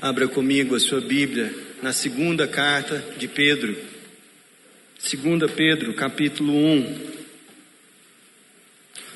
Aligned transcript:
Abra 0.00 0.28
comigo 0.28 0.76
a 0.76 0.80
sua 0.80 1.00
Bíblia 1.00 1.52
na 1.82 1.92
segunda 1.92 2.46
carta 2.46 3.04
de 3.18 3.26
Pedro. 3.26 3.76
Segunda 4.96 5.48
Pedro, 5.48 5.92
capítulo 5.92 6.54
1. 6.54 7.18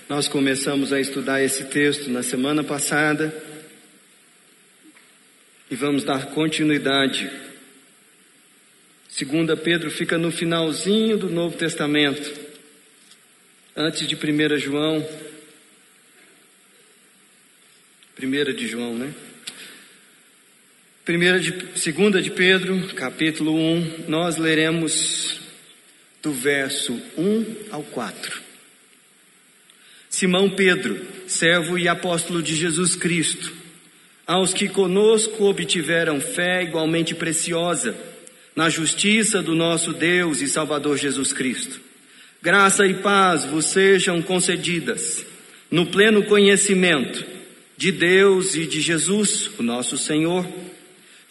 Nós 0.09 0.27
começamos 0.27 0.93
a 0.93 1.01
estudar 1.01 1.41
esse 1.41 1.67
texto 1.67 2.11
na 2.11 2.25
semana 2.25 2.65
passada 2.65 3.33
e 5.71 5.77
vamos 5.77 6.03
dar 6.03 6.27
continuidade. 6.31 7.31
Segunda 9.09 9.57
Pedro 9.57 9.89
fica 9.89 10.19
no 10.19 10.33
finalzinho 10.33 11.17
do 11.17 11.31
Novo 11.31 11.57
Testamento, 11.57 12.29
antes 13.77 14.09
de 14.09 14.17
1 14.17 14.59
João. 14.59 15.09
Primeira 18.17 18.53
de 18.53 18.67
João, 18.67 18.99
né? 18.99 19.15
Primeira 21.05 21.41
de, 21.41 21.53
segunda 21.75 22.23
de 22.23 22.31
Pedro, 22.31 22.81
capítulo 22.95 23.53
1, 23.57 24.05
nós 24.07 24.37
leremos 24.37 25.41
do 26.23 26.31
verso 26.31 26.93
1 27.19 27.57
ao 27.73 27.83
4. 27.83 28.41
Simão 30.09 30.49
Pedro, 30.49 31.05
servo 31.27 31.77
e 31.77 31.89
apóstolo 31.89 32.41
de 32.41 32.55
Jesus 32.55 32.95
Cristo, 32.95 33.53
aos 34.25 34.55
que 34.55 34.69
conosco 34.69 35.43
obtiveram 35.43 36.21
fé 36.21 36.63
igualmente 36.63 37.17
preciosa, 37.17 37.97
na 38.55 38.69
justiça 38.69 39.43
do 39.43 39.57
nosso 39.57 39.93
Deus 39.93 40.41
e 40.41 40.47
Salvador 40.47 40.97
Jesus 40.97 41.33
Cristo. 41.33 41.81
Graça 42.41 42.87
e 42.87 42.95
paz 42.95 43.45
vos 43.45 43.67
sejam 43.67 44.23
concedidas, 44.23 45.27
no 45.69 45.85
pleno 45.85 46.23
conhecimento 46.23 47.27
de 47.77 47.91
Deus 47.91 48.55
e 48.55 48.67
de 48.67 48.81
Jesus, 48.81 49.51
o 49.59 49.65
nosso 49.65 49.99
Senhor 49.99 50.47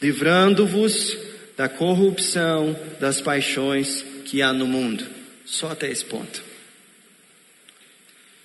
livrando-vos 0.00 1.16
da 1.56 1.68
corrupção 1.68 2.78
das 3.00 3.20
paixões 3.20 4.04
que 4.24 4.40
há 4.40 4.52
no 4.52 4.66
mundo. 4.66 5.04
Só 5.44 5.70
até 5.70 5.90
esse 5.90 6.04
ponto. 6.04 6.42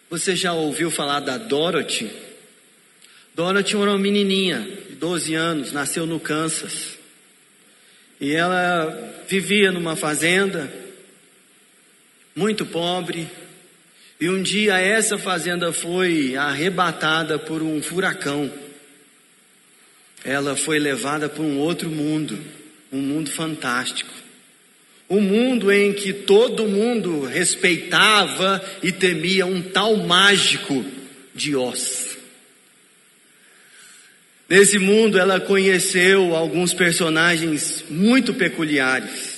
Você 0.10 0.36
já 0.36 0.54
ouviu 0.54 0.90
falar 0.90 1.20
da 1.20 1.38
Dorothy? 1.38 2.12
Dorothy 3.36 3.76
era 3.76 3.90
uma 3.92 3.98
menininha 3.98 4.60
de 4.90 4.96
12 4.96 5.34
anos, 5.34 5.72
nasceu 5.72 6.06
no 6.06 6.20
Kansas. 6.20 6.98
E 8.22 8.34
ela 8.34 9.24
vivia 9.28 9.72
numa 9.72 9.96
fazenda, 9.96 10.72
muito 12.36 12.66
pobre. 12.66 13.28
E 14.20 14.30
um 14.30 14.42
dia 14.42 14.80
essa 14.80 15.18
fazenda 15.18 15.74
foi 15.74 16.36
arrebatada 16.36 17.38
por 17.38 17.62
um 17.62 17.82
furacão 17.82 18.52
ela 20.24 20.56
foi 20.56 20.80
levada 20.80 21.28
para 21.28 21.44
um 21.44 21.58
outro 21.58 21.90
mundo, 21.90 22.40
um 22.92 23.00
mundo 23.00 23.30
fantástico. 23.30 24.12
Um 25.10 25.20
mundo 25.20 25.72
em 25.72 25.94
que 25.94 26.14
todo 26.14 26.68
mundo 26.68 27.26
respeitava 27.26 28.64
e 28.82 28.92
temia 28.92 29.46
um 29.46 29.62
tal 29.62 29.98
mágico 29.98 30.84
de 31.36 31.56
Oz. 31.56 32.18
Nesse 34.50 34.80
mundo 34.80 35.18
ela 35.18 35.40
conheceu 35.40 36.36
alguns 36.36 36.74
personagens 36.74 37.84
muito 37.90 38.34
peculiares. 38.34 39.33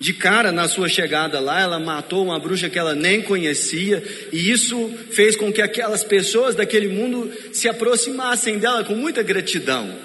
De 0.00 0.12
cara, 0.12 0.52
na 0.52 0.68
sua 0.68 0.88
chegada 0.88 1.40
lá, 1.40 1.60
ela 1.60 1.80
matou 1.80 2.24
uma 2.24 2.38
bruxa 2.38 2.70
que 2.70 2.78
ela 2.78 2.94
nem 2.94 3.20
conhecia, 3.20 4.02
e 4.32 4.50
isso 4.50 4.88
fez 5.10 5.34
com 5.34 5.52
que 5.52 5.60
aquelas 5.60 6.04
pessoas 6.04 6.54
daquele 6.54 6.88
mundo 6.88 7.32
se 7.52 7.68
aproximassem 7.68 8.58
dela 8.58 8.84
com 8.84 8.94
muita 8.94 9.24
gratidão. 9.24 9.98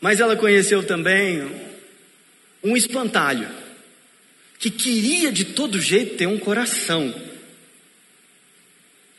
Mas 0.00 0.20
ela 0.20 0.36
conheceu 0.36 0.84
também 0.84 1.50
um 2.62 2.76
espantalho, 2.76 3.48
que 4.58 4.70
queria 4.70 5.32
de 5.32 5.44
todo 5.44 5.80
jeito 5.80 6.16
ter 6.16 6.26
um 6.26 6.38
coração. 6.38 7.12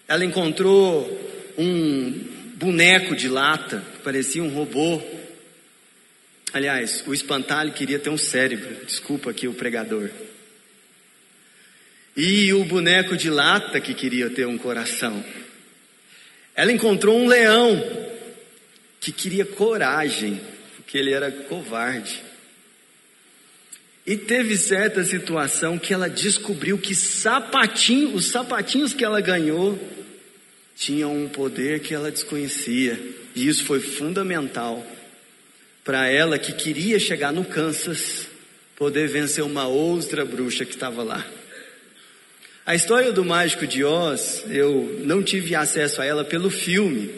Ela 0.08 0.24
encontrou 0.24 1.06
um 1.58 2.12
boneco 2.56 3.14
de 3.14 3.28
lata, 3.28 3.84
que 3.96 4.04
parecia 4.04 4.42
um 4.42 4.50
robô, 4.50 5.02
Aliás, 6.52 7.04
o 7.06 7.14
espantalho 7.14 7.74
queria 7.74 8.00
ter 8.00 8.10
um 8.10 8.18
cérebro, 8.18 8.86
desculpa 8.86 9.30
aqui 9.30 9.48
o 9.48 9.54
pregador. 9.54 10.10
E 12.18 12.52
o 12.54 12.66
boneco 12.66 13.16
de 13.16 13.30
lata 13.30 13.80
que 13.80 13.94
queria 13.94 14.30
ter 14.30 14.48
um 14.48 14.58
coração. 14.58 15.24
Ela 16.56 16.72
encontrou 16.72 17.18
um 17.18 17.28
leão 17.28 17.82
que 19.00 19.12
queria 19.12 19.46
coragem, 19.46 20.42
porque 20.76 20.98
ele 20.98 21.12
era 21.12 21.32
covarde. 21.32 22.22
E 24.06 24.18
teve 24.18 24.58
certa 24.58 25.04
situação 25.04 25.78
que 25.78 25.94
ela 25.94 26.10
descobriu 26.10 26.80
que 26.80 26.96
sapatinho, 26.96 28.16
os 28.16 28.26
sapatinhos 28.26 28.92
que 28.92 29.06
ela 29.06 29.22
ganhou 29.22 29.80
tinham 30.76 31.16
um 31.16 31.30
poder 31.30 31.82
que 31.82 31.94
ela 31.94 32.10
desconhecia. 32.10 33.00
E 33.36 33.48
isso 33.48 33.64
foi 33.66 33.80
fundamental 33.80 34.86
para 35.90 36.08
ela 36.08 36.38
que 36.38 36.54
queria 36.54 37.00
chegar 37.00 37.34
no 37.34 37.44
Kansas, 37.44 38.28
poder 38.76 39.08
vencer 39.08 39.44
uma 39.44 39.68
outra 39.68 40.24
bruxa 40.24 40.64
que 40.64 40.76
estava 40.76 41.02
lá. 41.02 41.26
A 42.64 42.76
história 42.76 43.12
do 43.12 43.26
Mágico 43.26 43.66
de 43.66 43.84
Oz, 43.84 44.44
eu 44.52 45.02
não 45.04 45.24
tive 45.24 45.56
acesso 45.56 46.00
a 46.00 46.06
ela 46.06 46.24
pelo 46.24 46.52
filme, 46.52 47.12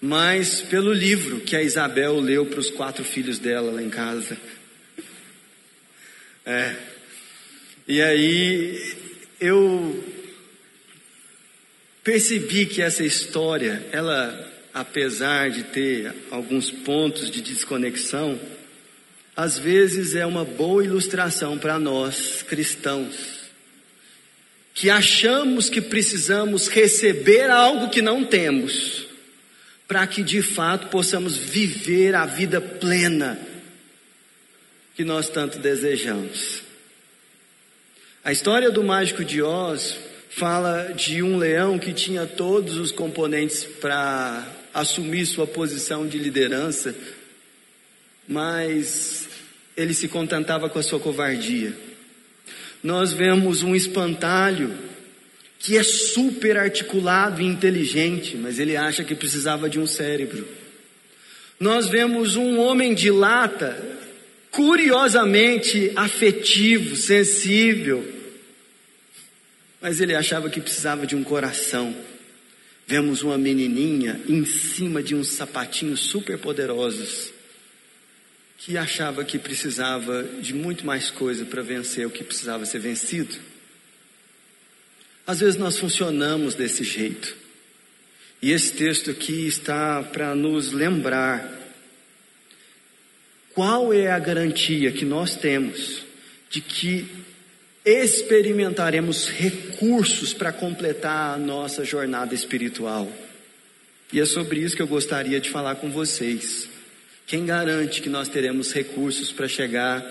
mas 0.00 0.60
pelo 0.62 0.92
livro 0.92 1.42
que 1.42 1.54
a 1.54 1.62
Isabel 1.62 2.18
leu 2.18 2.44
para 2.44 2.58
os 2.58 2.70
quatro 2.70 3.04
filhos 3.04 3.38
dela 3.38 3.70
lá 3.70 3.80
em 3.80 3.88
casa. 3.88 4.36
É. 6.44 6.74
E 7.86 8.02
aí 8.02 8.96
eu 9.40 10.04
percebi 12.02 12.66
que 12.66 12.82
essa 12.82 13.04
história, 13.04 13.80
ela 13.92 14.51
apesar 14.72 15.50
de 15.50 15.64
ter 15.64 16.14
alguns 16.30 16.70
pontos 16.70 17.30
de 17.30 17.42
desconexão, 17.42 18.40
às 19.36 19.58
vezes 19.58 20.14
é 20.14 20.24
uma 20.24 20.44
boa 20.44 20.84
ilustração 20.84 21.58
para 21.58 21.78
nós 21.78 22.42
cristãos, 22.42 23.42
que 24.74 24.88
achamos 24.88 25.68
que 25.68 25.80
precisamos 25.80 26.68
receber 26.68 27.50
algo 27.50 27.90
que 27.90 28.00
não 28.00 28.24
temos, 28.24 29.06
para 29.86 30.06
que 30.06 30.22
de 30.22 30.40
fato 30.40 30.88
possamos 30.88 31.36
viver 31.36 32.14
a 32.14 32.24
vida 32.24 32.60
plena 32.60 33.38
que 34.94 35.04
nós 35.04 35.28
tanto 35.28 35.58
desejamos. 35.58 36.62
A 38.24 38.32
história 38.32 38.70
do 38.70 38.82
mágico 38.84 39.24
de 39.24 39.42
Oz 39.42 39.98
fala 40.30 40.92
de 40.94 41.22
um 41.22 41.36
leão 41.36 41.78
que 41.78 41.92
tinha 41.92 42.26
todos 42.26 42.76
os 42.76 42.92
componentes 42.92 43.64
para 43.64 44.46
assumir 44.72 45.26
sua 45.26 45.46
posição 45.46 46.06
de 46.06 46.18
liderança, 46.18 46.94
mas 48.26 49.28
ele 49.76 49.94
se 49.94 50.08
contentava 50.08 50.68
com 50.68 50.78
a 50.78 50.82
sua 50.82 51.00
covardia. 51.00 51.72
Nós 52.82 53.12
vemos 53.12 53.62
um 53.62 53.74
espantalho 53.74 54.76
que 55.58 55.76
é 55.76 55.82
super 55.82 56.56
articulado 56.56 57.40
e 57.40 57.44
inteligente, 57.44 58.36
mas 58.36 58.58
ele 58.58 58.76
acha 58.76 59.04
que 59.04 59.14
precisava 59.14 59.70
de 59.70 59.78
um 59.78 59.86
cérebro. 59.86 60.46
Nós 61.60 61.88
vemos 61.88 62.34
um 62.34 62.58
homem 62.58 62.92
de 62.92 63.10
lata, 63.10 63.80
curiosamente 64.50 65.92
afetivo, 65.94 66.96
sensível, 66.96 68.04
mas 69.80 70.00
ele 70.00 70.14
achava 70.14 70.50
que 70.50 70.60
precisava 70.60 71.06
de 71.06 71.14
um 71.14 71.22
coração. 71.22 71.94
Vemos 72.86 73.22
uma 73.22 73.38
menininha 73.38 74.20
em 74.28 74.44
cima 74.44 75.02
de 75.02 75.14
uns 75.14 75.28
sapatinhos 75.28 76.00
super 76.00 76.38
poderosos 76.38 77.32
que 78.58 78.76
achava 78.76 79.24
que 79.24 79.38
precisava 79.38 80.22
de 80.40 80.54
muito 80.54 80.86
mais 80.86 81.10
coisa 81.10 81.44
para 81.44 81.62
vencer 81.62 82.06
o 82.06 82.10
que 82.10 82.22
precisava 82.22 82.64
ser 82.64 82.78
vencido. 82.78 83.36
Às 85.26 85.40
vezes 85.40 85.56
nós 85.56 85.78
funcionamos 85.78 86.54
desse 86.54 86.84
jeito. 86.84 87.36
E 88.40 88.52
esse 88.52 88.72
texto 88.72 89.10
aqui 89.10 89.46
está 89.46 90.02
para 90.02 90.34
nos 90.34 90.72
lembrar 90.72 91.62
Qual 93.54 93.92
é 93.92 94.10
a 94.10 94.18
garantia 94.18 94.90
que 94.92 95.04
nós 95.04 95.36
temos 95.36 96.02
de 96.48 96.60
que 96.60 97.06
experimentaremos 97.84 99.28
recursos 99.28 100.32
para 100.32 100.52
completar 100.52 101.34
a 101.34 101.38
nossa 101.38 101.84
jornada 101.84 102.34
espiritual? 102.34 103.10
E 104.12 104.20
é 104.20 104.24
sobre 104.24 104.60
isso 104.60 104.76
que 104.76 104.82
eu 104.82 104.86
gostaria 104.86 105.40
de 105.40 105.50
falar 105.50 105.76
com 105.76 105.90
vocês. 105.90 106.68
Quem 107.26 107.44
garante 107.46 108.00
que 108.00 108.08
nós 108.08 108.28
teremos 108.28 108.72
recursos 108.72 109.32
para 109.32 109.48
chegar 109.48 110.04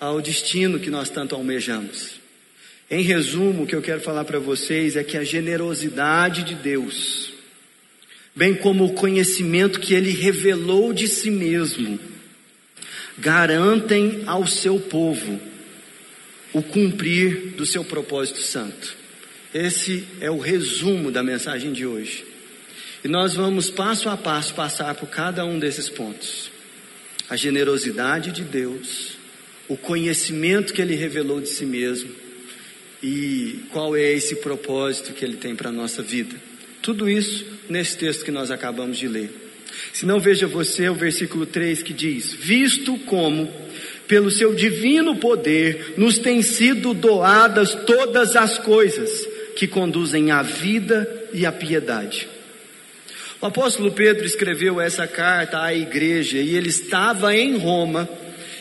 ao 0.00 0.20
destino 0.20 0.80
que 0.80 0.90
nós 0.90 1.08
tanto 1.08 1.34
almejamos? 1.34 2.20
Em 2.90 3.02
resumo, 3.02 3.62
o 3.62 3.66
que 3.66 3.74
eu 3.74 3.82
quero 3.82 4.00
falar 4.00 4.24
para 4.24 4.38
vocês 4.38 4.96
é 4.96 5.04
que 5.04 5.16
a 5.16 5.24
generosidade 5.24 6.42
de 6.42 6.54
Deus, 6.54 7.32
bem 8.34 8.54
como 8.54 8.84
o 8.84 8.92
conhecimento 8.92 9.80
que 9.80 9.94
Ele 9.94 10.10
revelou 10.10 10.92
de 10.92 11.06
si 11.06 11.30
mesmo, 11.30 11.98
garantem 13.18 14.22
ao 14.26 14.46
seu 14.46 14.80
povo 14.80 15.53
o 16.54 16.62
cumprir 16.62 17.52
do 17.56 17.66
seu 17.66 17.84
propósito 17.84 18.40
santo. 18.40 18.96
Esse 19.52 20.04
é 20.20 20.30
o 20.30 20.38
resumo 20.38 21.10
da 21.10 21.22
mensagem 21.22 21.72
de 21.72 21.84
hoje. 21.84 22.24
E 23.04 23.08
nós 23.08 23.34
vamos 23.34 23.68
passo 23.68 24.08
a 24.08 24.16
passo 24.16 24.54
passar 24.54 24.94
por 24.94 25.08
cada 25.08 25.44
um 25.44 25.58
desses 25.58 25.88
pontos. 25.90 26.50
A 27.28 27.36
generosidade 27.36 28.32
de 28.32 28.42
Deus, 28.42 29.16
o 29.68 29.76
conhecimento 29.76 30.72
que 30.72 30.80
Ele 30.80 30.94
revelou 30.94 31.40
de 31.40 31.48
si 31.48 31.66
mesmo 31.66 32.10
e 33.02 33.60
qual 33.70 33.94
é 33.94 34.12
esse 34.12 34.36
propósito 34.36 35.12
que 35.12 35.24
Ele 35.24 35.36
tem 35.36 35.54
para 35.54 35.68
a 35.68 35.72
nossa 35.72 36.02
vida. 36.02 36.34
Tudo 36.80 37.10
isso 37.10 37.44
nesse 37.68 37.98
texto 37.98 38.24
que 38.24 38.30
nós 38.30 38.50
acabamos 38.50 38.96
de 38.96 39.08
ler. 39.08 39.30
Se 39.92 40.06
não 40.06 40.20
veja 40.20 40.46
você 40.46 40.88
o 40.88 40.94
versículo 40.94 41.46
3 41.46 41.82
que 41.82 41.92
diz: 41.92 42.32
Visto 42.32 42.96
como, 43.00 43.52
pelo 44.06 44.30
seu 44.30 44.54
divino 44.54 45.16
poder, 45.16 45.94
nos 45.96 46.18
têm 46.18 46.42
sido 46.42 46.92
doadas 46.92 47.74
todas 47.86 48.36
as 48.36 48.58
coisas 48.58 49.26
que 49.56 49.66
conduzem 49.66 50.30
à 50.30 50.42
vida 50.42 51.08
e 51.32 51.46
à 51.46 51.52
piedade. 51.52 52.28
O 53.40 53.46
apóstolo 53.46 53.92
Pedro 53.92 54.24
escreveu 54.24 54.80
essa 54.80 55.06
carta 55.06 55.62
à 55.62 55.74
igreja 55.74 56.38
e 56.38 56.56
ele 56.56 56.68
estava 56.68 57.36
em 57.36 57.56
Roma, 57.56 58.08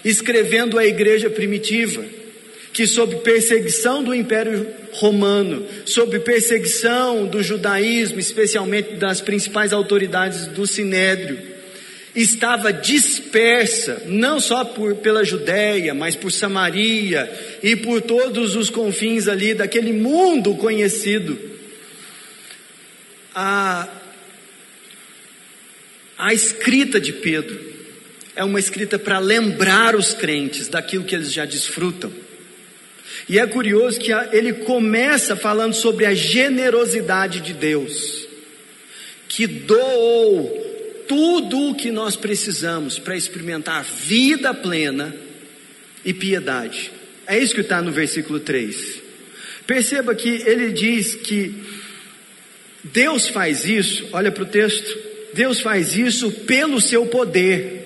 escrevendo 0.04 0.78
à 0.78 0.86
igreja 0.86 1.30
primitiva 1.30 2.04
que 2.74 2.88
sob 2.88 3.18
perseguição 3.18 4.04
do 4.04 4.16
Império 4.16 4.68
Romano, 4.94 5.66
sob 5.86 6.20
perseguição 6.20 7.28
do 7.28 7.44
judaísmo, 7.44 8.20
especialmente 8.20 8.96
das 8.96 9.22
principais 9.22 9.72
autoridades 9.72 10.48
do 10.48 10.66
Sinédrio, 10.66 11.53
estava 12.16 12.72
dispersa, 12.72 14.04
não 14.06 14.40
só 14.40 14.64
por, 14.64 14.96
pela 14.96 15.24
Judéia, 15.24 15.94
mas 15.94 16.16
por 16.16 16.32
Samaria 16.32 17.32
e 17.62 17.76
por 17.76 18.02
todos 18.02 18.56
os 18.56 18.70
confins 18.70 19.28
ali 19.28 19.54
daquele 19.54 19.94
mundo 19.94 20.56
conhecido. 20.56 21.40
A, 23.34 23.88
a 26.18 26.34
escrita 26.34 27.00
de 27.00 27.12
Pedro 27.14 27.74
é 28.36 28.44
uma 28.44 28.60
escrita 28.60 29.00
para 29.00 29.20
lembrar 29.20 29.96
os 29.96 30.14
crentes 30.14 30.68
daquilo 30.68 31.04
que 31.04 31.16
eles 31.16 31.32
já 31.32 31.46
desfrutam 31.46 32.12
e 33.28 33.40
é 33.40 33.48
curioso 33.48 34.00
que 34.00 34.12
ele 34.32 34.54
começa 34.54 35.36
falando 35.36 35.74
sobre 35.74 36.06
a 36.06 36.14
generosidade 36.14 37.40
de 37.40 37.54
Deus, 37.54 38.28
que 39.28 39.48
doou 39.48 40.73
tudo 41.08 41.70
o 41.70 41.76
que 41.76 41.92
nós 41.92 42.16
precisamos 42.16 43.00
para 43.00 43.16
experimentar 43.16 43.84
vida 43.84 44.54
plena 44.54 45.16
e 46.04 46.14
piedade. 46.14 46.92
É 47.28 47.38
isso 47.38 47.56
que 47.56 47.62
está 47.62 47.82
no 47.82 47.92
versículo 47.92 48.40
3. 48.40 49.02
Perceba 49.66 50.14
que 50.14 50.30
ele 50.30 50.72
diz 50.72 51.16
que 51.16 51.54
Deus 52.84 53.30
faz 53.30 53.66
isso, 53.66 54.08
olha 54.12 54.32
para 54.32 54.44
o 54.44 54.48
texto, 54.48 54.98
Deus 55.34 55.62
faz 55.62 55.96
isso 55.96 56.30
pelo 56.32 56.82
seu 56.82 57.06
poder. 57.06 57.82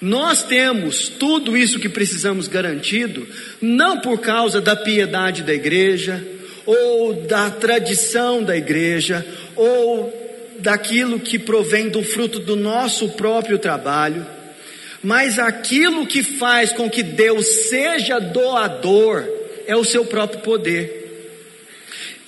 Nós 0.00 0.44
temos 0.44 1.08
tudo 1.08 1.56
isso 1.56 1.78
que 1.78 1.88
precisamos 1.88 2.48
garantido, 2.48 3.26
não 3.60 4.00
por 4.00 4.20
causa 4.20 4.60
da 4.60 4.74
piedade 4.74 5.42
da 5.42 5.52
igreja, 5.52 6.24
ou 6.64 7.12
da 7.24 7.50
tradição 7.50 8.42
da 8.42 8.56
igreja, 8.56 9.26
ou 9.56 10.29
daquilo 10.60 11.18
que 11.20 11.38
provém 11.38 11.88
do 11.88 12.02
fruto 12.02 12.38
do 12.38 12.56
nosso 12.56 13.10
próprio 13.10 13.58
trabalho, 13.58 14.26
mas 15.02 15.38
aquilo 15.38 16.06
que 16.06 16.22
faz 16.22 16.72
com 16.72 16.88
que 16.88 17.02
Deus 17.02 17.46
seja 17.68 18.18
doador 18.18 19.26
é 19.66 19.74
o 19.74 19.84
seu 19.84 20.04
próprio 20.04 20.40
poder. 20.40 21.00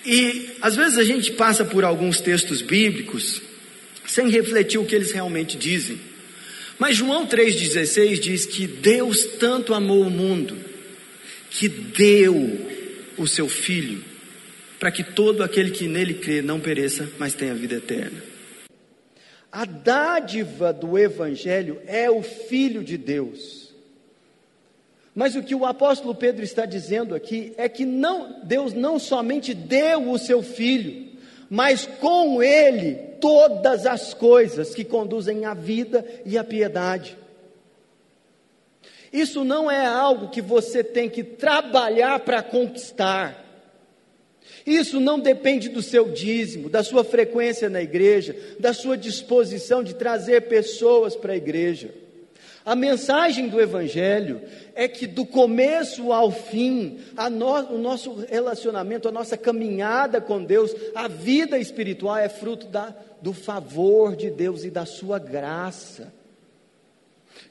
E 0.05 0.51
às 0.61 0.75
vezes 0.75 0.99
a 0.99 1.05
gente 1.05 1.33
passa 1.33 1.65
por 1.65 1.85
alguns 1.85 2.21
textos 2.21 2.61
bíblicos 2.61 3.41
sem 4.07 4.29
refletir 4.29 4.79
o 4.79 4.85
que 4.85 4.95
eles 4.95 5.13
realmente 5.13 5.57
dizem. 5.57 5.99
Mas 6.79 6.97
João 6.97 7.27
3,16 7.27 8.19
diz 8.19 8.47
que 8.47 8.67
Deus 8.67 9.25
tanto 9.39 9.75
amou 9.75 10.03
o 10.03 10.11
mundo, 10.11 10.57
que 11.51 11.69
deu 11.69 12.71
o 13.17 13.27
seu 13.27 13.49
Filho, 13.49 14.03
para 14.83 14.91
que 14.91 15.05
todo 15.05 15.45
aquele 15.45 15.71
que 15.71 15.87
nele 15.87 16.15
crê 16.15 16.43
não 16.43 16.59
pereça, 16.59 17.09
mas 17.17 17.35
tenha 17.35 17.55
vida 17.55 17.77
eterna. 17.77 18.21
A 19.53 19.65
dádiva 19.65 20.73
do 20.73 20.99
Evangelho 20.99 21.81
é 21.87 22.11
o 22.11 22.21
Filho 22.21 22.83
de 22.83 22.99
Deus. 22.99 23.73
Mas 25.15 25.37
o 25.37 25.43
que 25.45 25.55
o 25.55 25.65
apóstolo 25.65 26.17
Pedro 26.17 26.43
está 26.43 26.67
dizendo 26.67 27.15
aqui 27.15 27.55
é 27.57 27.69
que 27.69 27.85
não, 27.85 28.41
Deus 28.43 28.73
não 28.73 28.99
somente 28.99 29.55
deu 29.55 30.11
o 30.11 30.19
seu 30.19 30.43
Filho, 30.43 31.13
mas 31.49 31.87
com 31.87 32.43
ele 32.43 32.95
todas 33.21 33.87
as 33.87 34.13
coisas 34.13 34.75
que 34.75 34.83
conduzem 34.83 35.45
à 35.45 35.55
vida 35.55 36.05
e 36.27 36.37
à 36.37 36.43
piedade. 36.43 37.17
Isso 39.13 39.45
não 39.45 39.71
é 39.71 39.87
algo 39.87 40.31
que 40.31 40.43
você 40.43 40.83
tem 40.83 41.09
que 41.09 41.23
trabalhar 41.23 42.19
para 42.19 42.43
conquistar. 42.43 43.42
Isso 44.67 45.01
não 45.01 45.19
depende 45.19 45.69
do 45.69 45.83
seu 45.83 46.11
dízimo, 46.11 46.69
da 46.69 46.83
sua 46.83 47.03
frequência 47.03 47.69
na 47.69 47.83
igreja, 47.83 48.37
da 48.59 48.73
sua 48.73 48.97
disposição 48.97 49.83
de 49.83 49.95
trazer 49.95 50.43
pessoas 50.43 51.17
para 51.17 51.33
a 51.33 51.37
igreja. 51.37 52.03
A 52.65 52.77
mensagem 52.77 53.49
do 53.49 53.61
Evangelho 53.61 54.41
é 54.75 54.87
que 54.87 55.07
do 55.07 55.27
começo 55.27 56.13
ao 56.13 56.31
fim, 56.31 57.01
no, 57.33 57.75
o 57.75 57.79
nosso 57.79 58.25
relacionamento, 58.29 59.09
a 59.09 59.13
nossa 59.13 59.37
caminhada 59.37 60.21
com 60.21 60.43
Deus, 60.43 60.73
a 60.95 61.09
vida 61.09 61.59
espiritual 61.59 62.17
é 62.17 62.29
fruto 62.29 62.67
da, 62.67 62.95
do 63.21 63.33
favor 63.33 64.15
de 64.15 64.31
Deus 64.31 64.63
e 64.63 64.71
da 64.71 64.87
sua 64.87 65.19
graça. 65.19 66.13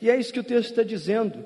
E 0.02 0.10
é 0.10 0.16
isso 0.18 0.32
que 0.32 0.40
o 0.40 0.44
texto 0.44 0.70
está 0.70 0.84
dizendo. 0.84 1.44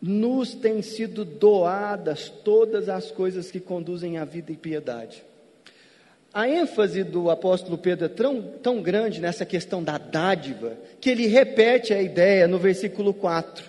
Nos 0.00 0.54
têm 0.54 0.82
sido 0.82 1.24
doadas 1.24 2.28
todas 2.28 2.88
as 2.88 3.10
coisas 3.10 3.50
que 3.50 3.60
conduzem 3.60 4.18
à 4.18 4.24
vida 4.24 4.52
e 4.52 4.56
piedade. 4.56 5.24
A 6.32 6.46
ênfase 6.46 7.02
do 7.02 7.30
apóstolo 7.30 7.78
Pedro 7.78 8.04
é 8.04 8.08
tão, 8.08 8.42
tão 8.62 8.82
grande 8.82 9.22
nessa 9.22 9.46
questão 9.46 9.82
da 9.82 9.96
dádiva, 9.96 10.76
que 11.00 11.08
ele 11.08 11.26
repete 11.26 11.94
a 11.94 12.02
ideia 12.02 12.46
no 12.46 12.58
versículo 12.58 13.14
4. 13.14 13.64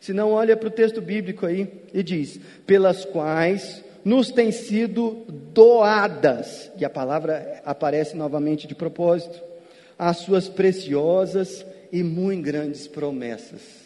Se 0.00 0.12
não, 0.12 0.30
olha 0.30 0.56
para 0.56 0.68
o 0.68 0.70
texto 0.70 1.00
bíblico 1.00 1.44
aí 1.44 1.68
e 1.92 2.00
diz: 2.00 2.38
pelas 2.64 3.04
quais 3.04 3.82
nos 4.04 4.30
têm 4.30 4.52
sido 4.52 5.24
doadas, 5.52 6.70
e 6.78 6.84
a 6.84 6.90
palavra 6.90 7.60
aparece 7.64 8.16
novamente 8.16 8.68
de 8.68 8.74
propósito, 8.74 9.42
as 9.98 10.18
suas 10.18 10.48
preciosas 10.48 11.66
e 11.90 12.04
muito 12.04 12.44
grandes 12.44 12.86
promessas. 12.86 13.81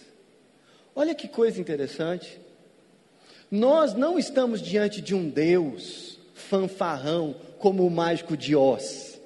Olha 0.98 1.14
que 1.14 1.28
coisa 1.28 1.60
interessante. 1.60 2.40
Nós 3.50 3.92
não 3.92 4.18
estamos 4.18 4.62
diante 4.62 5.02
de 5.02 5.14
um 5.14 5.28
Deus 5.28 6.18
fanfarrão, 6.32 7.36
como 7.58 7.86
o 7.86 7.90
mágico 7.90 8.34
de 8.34 8.56
Oz, 8.56 9.20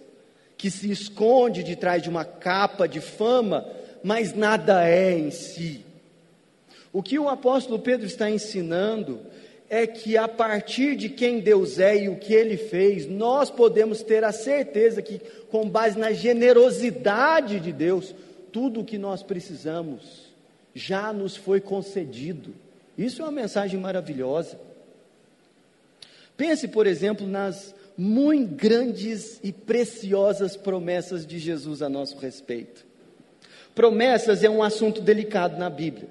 que 0.59 0.69
se 0.69 0.91
esconde 0.91 1.63
de 1.63 1.77
trás 1.77 2.03
de 2.03 2.11
uma 2.11 2.25
capa 2.25 2.89
de 2.89 3.01
fama, 3.01 3.65
mas 4.03 4.35
nada 4.35 4.85
é 4.89 5.17
em 5.17 5.31
si. 5.31 5.85
O 6.93 7.05
que 7.05 7.21
o 7.21 7.29
apóstolo 7.29 7.79
Pedro 7.79 8.05
está 8.05 8.29
ensinando 8.29 9.21
é 9.69 9.87
que 9.87 10.17
a 10.17 10.27
partir 10.27 10.97
de 10.97 11.09
quem 11.09 11.39
Deus 11.39 11.79
é 11.79 11.97
e 11.97 12.09
o 12.09 12.17
que 12.17 12.35
ele 12.35 12.57
fez, 12.57 13.07
nós 13.07 13.49
podemos 13.49 14.03
ter 14.03 14.25
a 14.25 14.33
certeza 14.33 15.01
que, 15.01 15.21
com 15.49 15.69
base 15.69 15.97
na 15.97 16.11
generosidade 16.11 17.61
de 17.61 17.73
Deus, 17.73 18.13
tudo 18.51 18.81
o 18.81 18.85
que 18.85 18.99
nós 18.99 19.23
precisamos 19.23 20.30
já 20.75 21.13
nos 21.13 21.37
foi 21.37 21.61
concedido. 21.61 22.55
Isso 22.97 23.23
é 23.23 23.25
uma 23.25 23.33
mensagem 23.33 23.79
maravilhosa. 23.79 24.59
Pense, 26.37 26.69
por 26.69 26.87
exemplo, 26.87 27.27
nas 27.27 27.75
muito 27.97 28.55
grandes 28.55 29.39
e 29.43 29.53
preciosas 29.53 30.57
promessas 30.57 31.27
de 31.27 31.39
Jesus 31.39 31.83
a 31.83 31.89
nosso 31.89 32.17
respeito. 32.17 32.87
Promessas 33.75 34.43
é 34.43 34.49
um 34.49 34.63
assunto 34.63 35.01
delicado 35.01 35.59
na 35.59 35.69
Bíblia, 35.69 36.09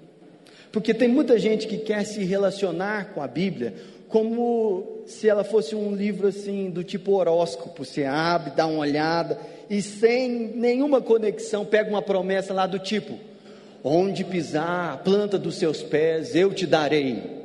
porque 0.72 0.94
tem 0.94 1.08
muita 1.08 1.40
gente 1.40 1.68
que 1.68 1.78
quer 1.78 2.04
se 2.04 2.24
relacionar 2.24 3.14
com 3.14 3.22
a 3.22 3.28
Bíblia 3.28 3.74
como 4.08 5.04
se 5.06 5.30
ela 5.30 5.44
fosse 5.44 5.76
um 5.76 5.96
livro 5.96 6.28
assim 6.28 6.70
do 6.70 6.84
tipo 6.84 7.14
horóscopo. 7.14 7.86
Você 7.86 8.06
abre, 8.06 8.52
dá 8.52 8.66
uma 8.66 8.80
olhada 8.80 9.40
e 9.70 9.82
sem 9.82 10.30
nenhuma 10.30 11.02
conexão 11.02 11.66
pega 11.66 11.90
uma 11.90 12.02
promessa 12.02 12.54
lá 12.54 12.66
do 12.66 12.80
tipo: 12.80 13.20
onde 13.84 14.24
pisar 14.24 14.94
a 14.94 14.98
planta 14.98 15.38
dos 15.38 15.56
seus 15.56 15.82
pés, 15.82 16.36
eu 16.36 16.54
te 16.54 16.66
darei. 16.66 17.40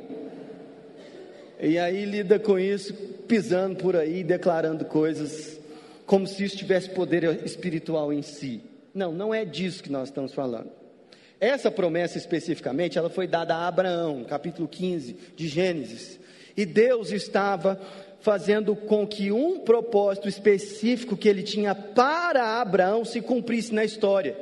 E 1.59 1.77
aí 1.77 2.05
lida 2.05 2.37
com 2.37 2.59
isso, 2.59 2.93
pisando 3.27 3.77
por 3.77 3.95
aí, 3.95 4.23
declarando 4.23 4.85
coisas 4.85 5.59
como 6.05 6.27
se 6.27 6.43
isso 6.43 6.57
tivesse 6.57 6.89
poder 6.89 7.43
espiritual 7.45 8.13
em 8.13 8.21
si. 8.21 8.61
Não, 8.93 9.11
não 9.11 9.33
é 9.33 9.43
disso 9.43 9.81
que 9.81 9.91
nós 9.91 10.09
estamos 10.09 10.33
falando. 10.33 10.69
Essa 11.39 11.69
promessa 11.69 12.17
especificamente, 12.17 12.97
ela 12.97 13.09
foi 13.09 13.27
dada 13.27 13.55
a 13.55 13.67
Abraão, 13.67 14.23
capítulo 14.23 14.67
15 14.67 15.15
de 15.35 15.47
Gênesis. 15.47 16.19
E 16.55 16.65
Deus 16.65 17.11
estava 17.11 17.79
fazendo 18.21 18.75
com 18.75 19.05
que 19.05 19.31
um 19.31 19.59
propósito 19.59 20.27
específico 20.29 21.17
que 21.17 21.27
ele 21.27 21.43
tinha 21.43 21.75
para 21.75 22.61
Abraão 22.61 23.03
se 23.03 23.21
cumprisse 23.21 23.73
na 23.73 23.83
história. 23.83 24.35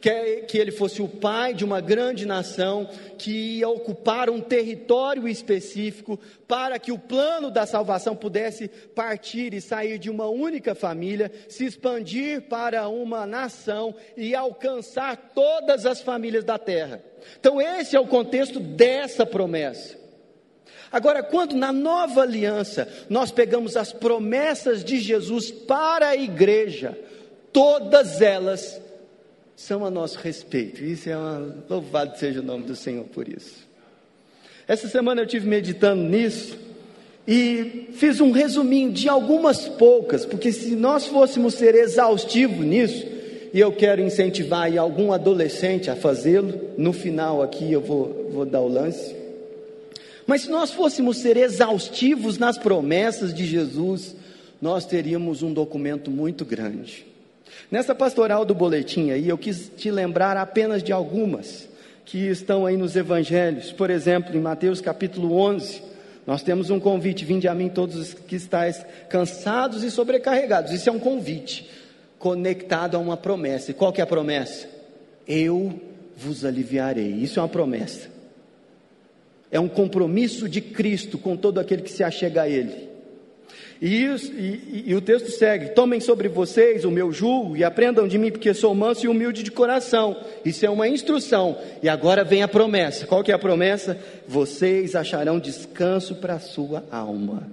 Que, 0.00 0.46
ele 0.54 0.70
fosse 0.70 1.02
o 1.02 1.08
pai 1.08 1.52
de 1.52 1.64
uma 1.64 1.80
grande 1.80 2.24
nação 2.24 2.88
que 3.18 3.58
ia 3.58 3.68
ocupar 3.68 4.30
um 4.30 4.40
território 4.40 5.26
específico 5.26 6.18
para 6.46 6.78
que 6.78 6.92
o 6.92 6.98
plano 6.98 7.50
da 7.50 7.66
salvação 7.66 8.14
pudesse 8.14 8.68
partir 8.68 9.52
e 9.52 9.60
sair 9.60 9.98
de 9.98 10.08
uma 10.08 10.26
única 10.28 10.72
família, 10.72 11.32
se 11.48 11.64
expandir 11.64 12.42
para 12.42 12.88
uma 12.88 13.26
nação 13.26 13.92
e 14.16 14.36
alcançar 14.36 15.32
todas 15.34 15.84
as 15.84 16.00
famílias 16.00 16.44
da 16.44 16.58
terra. 16.58 17.02
Então, 17.40 17.60
esse 17.60 17.96
é 17.96 18.00
o 18.00 18.06
contexto 18.06 18.60
dessa 18.60 19.26
promessa. 19.26 19.98
Agora, 20.90 21.22
quando 21.22 21.54
na 21.54 21.72
nova 21.72 22.22
aliança 22.22 22.88
nós 23.10 23.30
pegamos 23.30 23.76
as 23.76 23.92
promessas 23.92 24.82
de 24.82 24.98
Jesus 24.98 25.50
para 25.50 26.08
a 26.08 26.16
igreja, 26.16 26.98
todas 27.52 28.22
elas 28.22 28.80
são 29.58 29.84
a 29.84 29.90
nosso 29.90 30.20
respeito. 30.20 30.84
Isso 30.84 31.10
é 31.10 31.16
uma 31.16 31.52
louvado 31.68 32.16
seja 32.16 32.38
o 32.38 32.44
nome 32.44 32.64
do 32.64 32.76
Senhor 32.76 33.04
por 33.06 33.28
isso. 33.28 33.66
Essa 34.68 34.86
semana 34.86 35.22
eu 35.22 35.26
tive 35.26 35.48
meditando 35.48 36.00
nisso 36.00 36.56
e 37.26 37.88
fiz 37.92 38.20
um 38.20 38.30
resuminho 38.30 38.92
de 38.92 39.08
algumas 39.08 39.68
poucas, 39.68 40.24
porque 40.24 40.52
se 40.52 40.76
nós 40.76 41.06
fôssemos 41.06 41.54
ser 41.54 41.74
exaustivos 41.74 42.64
nisso, 42.64 43.04
e 43.52 43.58
eu 43.58 43.72
quero 43.72 44.00
incentivar 44.00 44.72
algum 44.78 45.12
adolescente 45.12 45.90
a 45.90 45.96
fazê-lo, 45.96 46.70
no 46.78 46.92
final 46.92 47.42
aqui 47.42 47.72
eu 47.72 47.80
vou, 47.80 48.30
vou 48.30 48.46
dar 48.46 48.60
o 48.60 48.68
lance. 48.68 49.16
Mas 50.24 50.42
se 50.42 50.50
nós 50.50 50.70
fôssemos 50.70 51.18
ser 51.18 51.36
exaustivos 51.36 52.38
nas 52.38 52.56
promessas 52.56 53.34
de 53.34 53.44
Jesus, 53.44 54.14
nós 54.62 54.86
teríamos 54.86 55.42
um 55.42 55.52
documento 55.52 56.12
muito 56.12 56.44
grande. 56.44 57.07
Nessa 57.70 57.94
pastoral 57.94 58.44
do 58.44 58.54
boletim 58.54 59.10
aí, 59.10 59.28
eu 59.28 59.38
quis 59.38 59.70
te 59.76 59.90
lembrar 59.90 60.36
apenas 60.36 60.82
de 60.82 60.92
algumas 60.92 61.68
que 62.04 62.26
estão 62.28 62.64
aí 62.64 62.76
nos 62.76 62.96
evangelhos. 62.96 63.70
Por 63.70 63.90
exemplo, 63.90 64.34
em 64.34 64.40
Mateus 64.40 64.80
capítulo 64.80 65.36
11, 65.36 65.82
nós 66.26 66.42
temos 66.42 66.70
um 66.70 66.80
convite: 66.80 67.24
Vinde 67.24 67.46
a 67.46 67.54
mim 67.54 67.68
todos 67.68 67.96
os 67.96 68.14
que 68.14 68.36
estáis 68.36 68.84
cansados 69.08 69.82
e 69.82 69.90
sobrecarregados. 69.90 70.72
Isso 70.72 70.88
é 70.88 70.92
um 70.92 70.98
convite 70.98 71.68
conectado 72.18 72.96
a 72.96 72.98
uma 72.98 73.16
promessa. 73.16 73.70
E 73.70 73.74
qual 73.74 73.92
que 73.92 74.00
é 74.00 74.04
a 74.04 74.06
promessa? 74.06 74.66
Eu 75.26 75.78
vos 76.16 76.44
aliviarei. 76.44 77.12
Isso 77.12 77.38
é 77.38 77.42
uma 77.42 77.48
promessa. 77.48 78.08
É 79.50 79.60
um 79.60 79.68
compromisso 79.68 80.48
de 80.48 80.60
Cristo 80.60 81.16
com 81.18 81.36
todo 81.36 81.60
aquele 81.60 81.82
que 81.82 81.90
se 81.90 82.02
achega 82.02 82.42
a 82.42 82.48
Ele. 82.48 82.87
E, 83.80 84.04
isso, 84.04 84.32
e, 84.32 84.84
e, 84.88 84.94
o 84.94 85.00
texto 85.00 85.30
segue: 85.30 85.68
Tomem 85.68 86.00
sobre 86.00 86.28
vocês 86.28 86.84
o 86.84 86.90
meu 86.90 87.12
jugo 87.12 87.56
e 87.56 87.62
aprendam 87.62 88.08
de 88.08 88.18
mim, 88.18 88.30
porque 88.30 88.52
sou 88.52 88.74
manso 88.74 89.06
e 89.06 89.08
humilde 89.08 89.42
de 89.42 89.52
coração. 89.52 90.16
Isso 90.44 90.66
é 90.66 90.70
uma 90.70 90.88
instrução. 90.88 91.56
E 91.82 91.88
agora 91.88 92.24
vem 92.24 92.42
a 92.42 92.48
promessa. 92.48 93.06
Qual 93.06 93.22
que 93.22 93.30
é 93.30 93.34
a 93.34 93.38
promessa? 93.38 93.96
Vocês 94.26 94.96
acharão 94.96 95.38
descanso 95.38 96.16
para 96.16 96.34
a 96.34 96.40
sua 96.40 96.84
alma. 96.90 97.48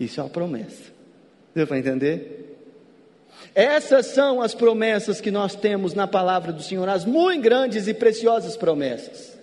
Isso 0.00 0.18
é 0.18 0.22
uma 0.22 0.30
promessa. 0.30 0.94
Deu 1.54 1.66
para 1.66 1.78
entender? 1.78 2.58
Essas 3.54 4.06
são 4.06 4.40
as 4.40 4.54
promessas 4.54 5.20
que 5.20 5.30
nós 5.30 5.54
temos 5.54 5.94
na 5.94 6.06
palavra 6.06 6.52
do 6.52 6.62
Senhor, 6.62 6.88
as 6.88 7.04
muito 7.04 7.42
grandes 7.42 7.86
e 7.86 7.94
preciosas 7.94 8.56
promessas. 8.56 9.36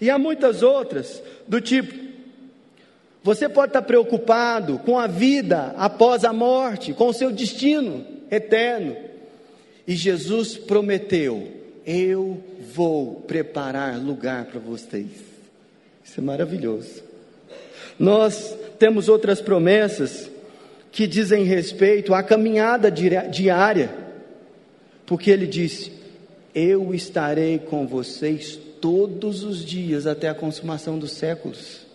E 0.00 0.10
há 0.10 0.18
muitas 0.18 0.62
outras, 0.62 1.22
do 1.48 1.60
tipo: 1.60 2.05
você 3.26 3.48
pode 3.48 3.70
estar 3.70 3.82
preocupado 3.82 4.78
com 4.78 4.96
a 4.96 5.08
vida 5.08 5.74
após 5.76 6.24
a 6.24 6.32
morte, 6.32 6.92
com 6.92 7.08
o 7.08 7.12
seu 7.12 7.32
destino 7.32 8.06
eterno. 8.30 8.96
E 9.84 9.96
Jesus 9.96 10.56
prometeu: 10.56 11.48
Eu 11.84 12.40
vou 12.72 13.16
preparar 13.22 13.98
lugar 13.98 14.44
para 14.44 14.60
vocês. 14.60 15.08
Isso 16.04 16.20
é 16.20 16.22
maravilhoso. 16.22 17.02
Nós 17.98 18.56
temos 18.78 19.08
outras 19.08 19.40
promessas 19.40 20.30
que 20.92 21.04
dizem 21.04 21.42
respeito 21.42 22.14
à 22.14 22.22
caminhada 22.22 22.92
diária, 22.92 23.92
porque 25.04 25.32
ele 25.32 25.48
disse: 25.48 25.90
Eu 26.54 26.94
estarei 26.94 27.58
com 27.58 27.88
vocês 27.88 28.56
todos 28.80 29.42
os 29.42 29.64
dias 29.64 30.06
até 30.06 30.28
a 30.28 30.34
consumação 30.34 30.96
dos 30.96 31.10
séculos. 31.10 31.85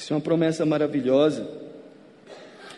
Isso 0.00 0.14
é 0.14 0.16
uma 0.16 0.22
promessa 0.22 0.64
maravilhosa. 0.64 1.46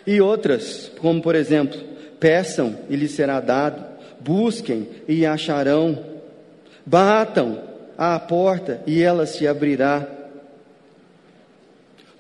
E 0.04 0.20
outras, 0.20 0.90
como 0.98 1.22
por 1.22 1.36
exemplo, 1.36 1.80
peçam 2.18 2.76
e 2.90 2.96
lhes 2.96 3.12
será 3.12 3.38
dado, 3.38 3.80
busquem 4.18 4.88
e 5.06 5.24
acharão, 5.24 6.04
batam 6.84 7.62
à 7.96 8.18
porta 8.18 8.82
e 8.88 9.00
ela 9.00 9.24
se 9.24 9.46
abrirá. 9.46 10.04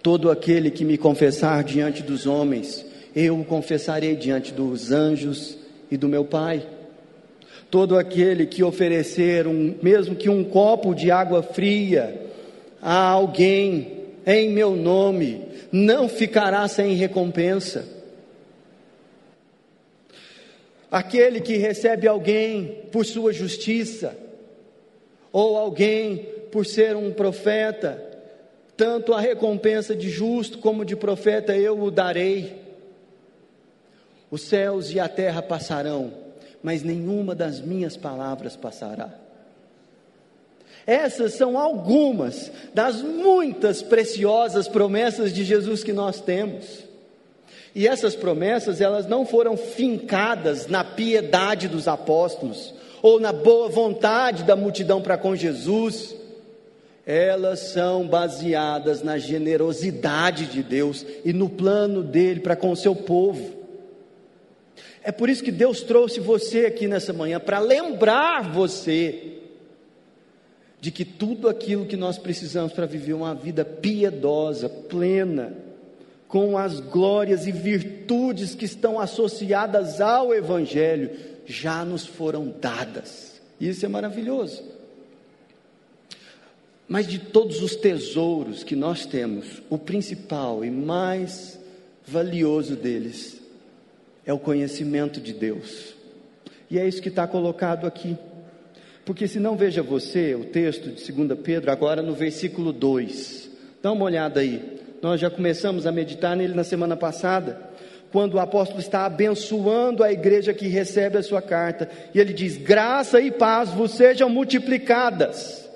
Todo 0.00 0.30
aquele 0.30 0.70
que 0.70 0.84
me 0.84 0.96
confessar 0.96 1.64
diante 1.64 2.00
dos 2.00 2.24
homens, 2.24 2.86
eu 3.14 3.40
o 3.40 3.44
confessarei 3.44 4.14
diante 4.14 4.52
dos 4.52 4.92
anjos 4.92 5.58
e 5.90 5.96
do 5.96 6.08
meu 6.08 6.24
Pai. 6.24 6.64
Todo 7.68 7.98
aquele 7.98 8.46
que 8.46 8.62
oferecer 8.62 9.48
um, 9.48 9.74
mesmo 9.82 10.14
que 10.14 10.28
um 10.28 10.44
copo 10.44 10.94
de 10.94 11.10
água 11.10 11.42
fria 11.42 12.30
a 12.80 13.08
alguém 13.08 14.01
em 14.26 14.48
meu 14.50 14.76
nome, 14.76 15.46
não 15.70 16.08
ficará 16.08 16.66
sem 16.68 16.94
recompensa. 16.94 17.86
Aquele 20.90 21.40
que 21.40 21.56
recebe 21.56 22.06
alguém 22.06 22.86
por 22.92 23.06
sua 23.06 23.32
justiça, 23.32 24.16
ou 25.32 25.56
alguém 25.56 26.18
por 26.50 26.66
ser 26.66 26.94
um 26.94 27.10
profeta, 27.10 28.02
tanto 28.76 29.14
a 29.14 29.20
recompensa 29.20 29.96
de 29.96 30.10
justo 30.10 30.58
como 30.58 30.84
de 30.84 30.94
profeta 30.94 31.56
eu 31.56 31.80
o 31.80 31.90
darei. 31.90 32.60
Os 34.30 34.42
céus 34.42 34.92
e 34.92 35.00
a 35.00 35.08
terra 35.08 35.40
passarão, 35.40 36.12
mas 36.62 36.82
nenhuma 36.82 37.34
das 37.34 37.60
minhas 37.60 37.96
palavras 37.96 38.56
passará. 38.56 39.21
Essas 40.86 41.34
são 41.34 41.58
algumas 41.58 42.50
das 42.74 43.00
muitas 43.00 43.82
preciosas 43.82 44.66
promessas 44.66 45.32
de 45.32 45.44
Jesus 45.44 45.84
que 45.84 45.92
nós 45.92 46.20
temos. 46.20 46.84
E 47.74 47.88
essas 47.88 48.14
promessas, 48.14 48.80
elas 48.80 49.06
não 49.06 49.24
foram 49.24 49.56
fincadas 49.56 50.66
na 50.66 50.84
piedade 50.84 51.68
dos 51.68 51.88
apóstolos 51.88 52.74
ou 53.00 53.18
na 53.18 53.32
boa 53.32 53.68
vontade 53.68 54.42
da 54.42 54.54
multidão 54.54 55.00
para 55.00 55.16
com 55.16 55.34
Jesus. 55.34 56.14
Elas 57.06 57.60
são 57.60 58.06
baseadas 58.06 59.02
na 59.02 59.18
generosidade 59.18 60.46
de 60.46 60.62
Deus 60.62 61.04
e 61.24 61.32
no 61.32 61.48
plano 61.48 62.02
dele 62.02 62.40
para 62.40 62.54
com 62.54 62.70
o 62.70 62.76
seu 62.76 62.94
povo. 62.94 63.62
É 65.02 65.10
por 65.10 65.28
isso 65.28 65.42
que 65.42 65.50
Deus 65.50 65.80
trouxe 65.80 66.20
você 66.20 66.66
aqui 66.66 66.86
nessa 66.86 67.12
manhã 67.12 67.40
para 67.40 67.58
lembrar 67.58 68.52
você 68.52 69.31
de 70.82 70.90
que 70.90 71.04
tudo 71.04 71.48
aquilo 71.48 71.86
que 71.86 71.96
nós 71.96 72.18
precisamos 72.18 72.72
para 72.72 72.86
viver 72.86 73.12
uma 73.12 73.36
vida 73.36 73.64
piedosa, 73.64 74.68
plena, 74.68 75.56
com 76.26 76.58
as 76.58 76.80
glórias 76.80 77.46
e 77.46 77.52
virtudes 77.52 78.56
que 78.56 78.64
estão 78.64 78.98
associadas 78.98 80.00
ao 80.00 80.34
Evangelho, 80.34 81.12
já 81.46 81.84
nos 81.84 82.04
foram 82.04 82.52
dadas. 82.60 83.40
Isso 83.60 83.86
é 83.86 83.88
maravilhoso. 83.88 84.60
Mas 86.88 87.06
de 87.06 87.20
todos 87.20 87.62
os 87.62 87.76
tesouros 87.76 88.64
que 88.64 88.74
nós 88.74 89.06
temos, 89.06 89.62
o 89.70 89.78
principal 89.78 90.64
e 90.64 90.70
mais 90.70 91.60
valioso 92.04 92.74
deles 92.74 93.40
é 94.26 94.32
o 94.32 94.38
conhecimento 94.38 95.20
de 95.20 95.32
Deus. 95.32 95.94
E 96.68 96.76
é 96.76 96.88
isso 96.88 97.00
que 97.00 97.08
está 97.08 97.24
colocado 97.24 97.86
aqui. 97.86 98.16
Porque 99.04 99.26
se 99.26 99.40
não 99.40 99.56
veja 99.56 99.82
você 99.82 100.34
o 100.34 100.44
texto 100.44 100.90
de 100.90 101.12
2 101.12 101.38
Pedro, 101.40 101.70
agora 101.70 102.02
no 102.02 102.14
versículo 102.14 102.72
2. 102.72 103.50
Dá 103.82 103.90
uma 103.90 104.04
olhada 104.04 104.40
aí. 104.40 104.80
Nós 105.02 105.20
já 105.20 105.28
começamos 105.28 105.86
a 105.86 105.92
meditar 105.92 106.36
nele 106.36 106.54
na 106.54 106.62
semana 106.62 106.96
passada, 106.96 107.60
quando 108.12 108.34
o 108.34 108.38
apóstolo 108.38 108.78
está 108.78 109.04
abençoando 109.04 110.04
a 110.04 110.12
igreja 110.12 110.54
que 110.54 110.68
recebe 110.68 111.18
a 111.18 111.22
sua 111.22 111.42
carta. 111.42 111.90
E 112.14 112.20
ele 112.20 112.32
diz: 112.32 112.56
Graça 112.56 113.20
e 113.20 113.32
paz 113.32 113.70
vos 113.70 113.90
sejam 113.90 114.30
multiplicadas. 114.30 115.68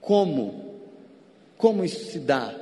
Como? 0.00 0.80
Como 1.56 1.84
isso 1.84 2.10
se 2.10 2.18
dá? 2.18 2.52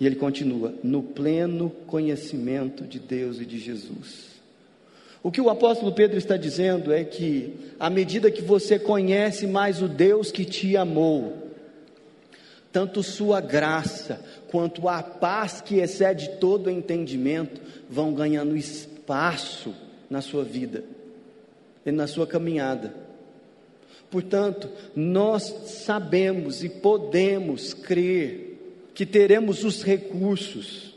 E 0.00 0.06
ele 0.06 0.16
continua: 0.16 0.74
no 0.82 1.02
pleno 1.02 1.70
conhecimento 1.86 2.82
de 2.82 2.98
Deus 2.98 3.40
e 3.40 3.46
de 3.46 3.58
Jesus. 3.58 4.33
O 5.24 5.32
que 5.32 5.40
o 5.40 5.48
apóstolo 5.48 5.90
Pedro 5.90 6.18
está 6.18 6.36
dizendo 6.36 6.92
é 6.92 7.02
que, 7.02 7.54
à 7.80 7.88
medida 7.88 8.30
que 8.30 8.42
você 8.42 8.78
conhece 8.78 9.46
mais 9.46 9.80
o 9.80 9.88
Deus 9.88 10.30
que 10.30 10.44
te 10.44 10.76
amou, 10.76 11.48
tanto 12.70 13.02
sua 13.02 13.40
graça 13.40 14.20
quanto 14.48 14.86
a 14.86 15.02
paz 15.02 15.62
que 15.62 15.76
excede 15.76 16.28
todo 16.38 16.68
entendimento 16.68 17.58
vão 17.88 18.12
ganhando 18.12 18.54
espaço 18.54 19.74
na 20.10 20.20
sua 20.20 20.44
vida 20.44 20.84
e 21.86 21.90
na 21.90 22.06
sua 22.06 22.26
caminhada. 22.26 22.94
Portanto, 24.10 24.68
nós 24.94 25.44
sabemos 25.66 26.62
e 26.62 26.68
podemos 26.68 27.72
crer 27.72 28.60
que 28.92 29.06
teremos 29.06 29.64
os 29.64 29.82
recursos 29.82 30.93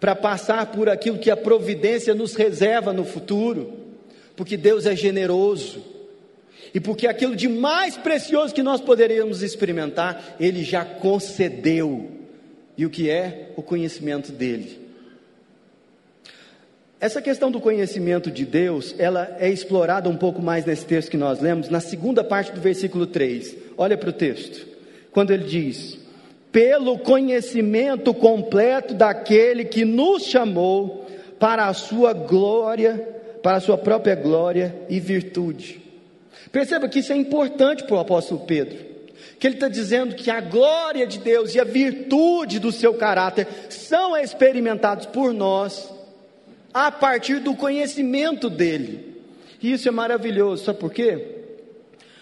para 0.00 0.16
passar 0.16 0.66
por 0.72 0.88
aquilo 0.88 1.18
que 1.18 1.30
a 1.30 1.36
providência 1.36 2.14
nos 2.14 2.34
reserva 2.34 2.92
no 2.92 3.04
futuro, 3.04 3.72
porque 4.34 4.56
Deus 4.56 4.86
é 4.86 4.96
generoso 4.96 5.84
e 6.72 6.80
porque 6.80 7.06
aquilo 7.06 7.36
de 7.36 7.48
mais 7.48 7.96
precioso 7.96 8.54
que 8.54 8.62
nós 8.62 8.80
poderíamos 8.80 9.42
experimentar, 9.42 10.36
Ele 10.38 10.62
já 10.64 10.84
concedeu, 10.84 12.10
e 12.76 12.86
o 12.86 12.90
que 12.90 13.10
é 13.10 13.50
o 13.56 13.62
conhecimento 13.62 14.32
dEle. 14.32 14.78
Essa 17.00 17.22
questão 17.22 17.50
do 17.50 17.60
conhecimento 17.60 18.30
de 18.30 18.44
Deus, 18.44 18.94
ela 18.98 19.36
é 19.40 19.48
explorada 19.48 20.08
um 20.08 20.16
pouco 20.16 20.40
mais 20.40 20.66
nesse 20.66 20.84
texto 20.84 21.10
que 21.10 21.16
nós 21.16 21.40
lemos, 21.40 21.68
na 21.68 21.80
segunda 21.80 22.22
parte 22.22 22.52
do 22.52 22.60
versículo 22.60 23.06
3. 23.06 23.56
Olha 23.76 23.96
para 23.96 24.10
o 24.10 24.12
texto, 24.12 24.66
quando 25.10 25.30
ele 25.30 25.44
diz: 25.44 25.98
pelo 26.52 26.98
conhecimento 26.98 28.12
completo 28.12 28.94
daquele 28.94 29.64
que 29.64 29.84
nos 29.84 30.24
chamou 30.24 31.06
para 31.38 31.66
a 31.66 31.74
sua 31.74 32.12
glória, 32.12 32.96
para 33.42 33.56
a 33.56 33.60
sua 33.60 33.78
própria 33.78 34.14
glória 34.14 34.74
e 34.88 34.98
virtude. 34.98 35.80
Perceba 36.50 36.88
que 36.88 36.98
isso 36.98 37.12
é 37.12 37.16
importante 37.16 37.84
para 37.84 37.96
o 37.96 38.00
apóstolo 38.00 38.40
Pedro, 38.40 38.76
que 39.38 39.46
ele 39.46 39.54
está 39.54 39.68
dizendo 39.68 40.14
que 40.14 40.30
a 40.30 40.40
glória 40.40 41.06
de 41.06 41.18
Deus 41.18 41.54
e 41.54 41.60
a 41.60 41.64
virtude 41.64 42.58
do 42.58 42.72
seu 42.72 42.94
caráter 42.94 43.46
são 43.68 44.16
experimentados 44.16 45.06
por 45.06 45.32
nós 45.32 45.88
a 46.74 46.90
partir 46.90 47.40
do 47.40 47.54
conhecimento 47.54 48.50
dele. 48.50 49.22
E 49.62 49.72
isso 49.72 49.88
é 49.88 49.92
maravilhoso, 49.92 50.64
sabe 50.64 50.78
por 50.78 50.92
quê? 50.92 51.26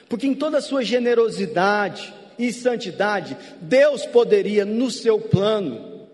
Porque 0.09 0.27
em 0.27 0.35
toda 0.35 0.59
a 0.59 0.63
sua 0.63 0.83
generosidade, 0.83 2.13
e 2.39 2.53
santidade, 2.53 3.37
Deus 3.61 4.07
poderia, 4.07 4.65
no 4.65 4.91
seu 4.91 5.21
plano, 5.21 6.07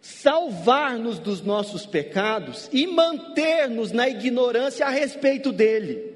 salvar-nos 0.00 1.18
dos 1.18 1.40
nossos 1.42 1.86
pecados 1.86 2.68
e 2.72 2.86
manter-nos 2.86 3.90
na 3.90 4.08
ignorância 4.08 4.86
a 4.86 4.90
respeito 4.90 5.50
dele. 5.50 6.14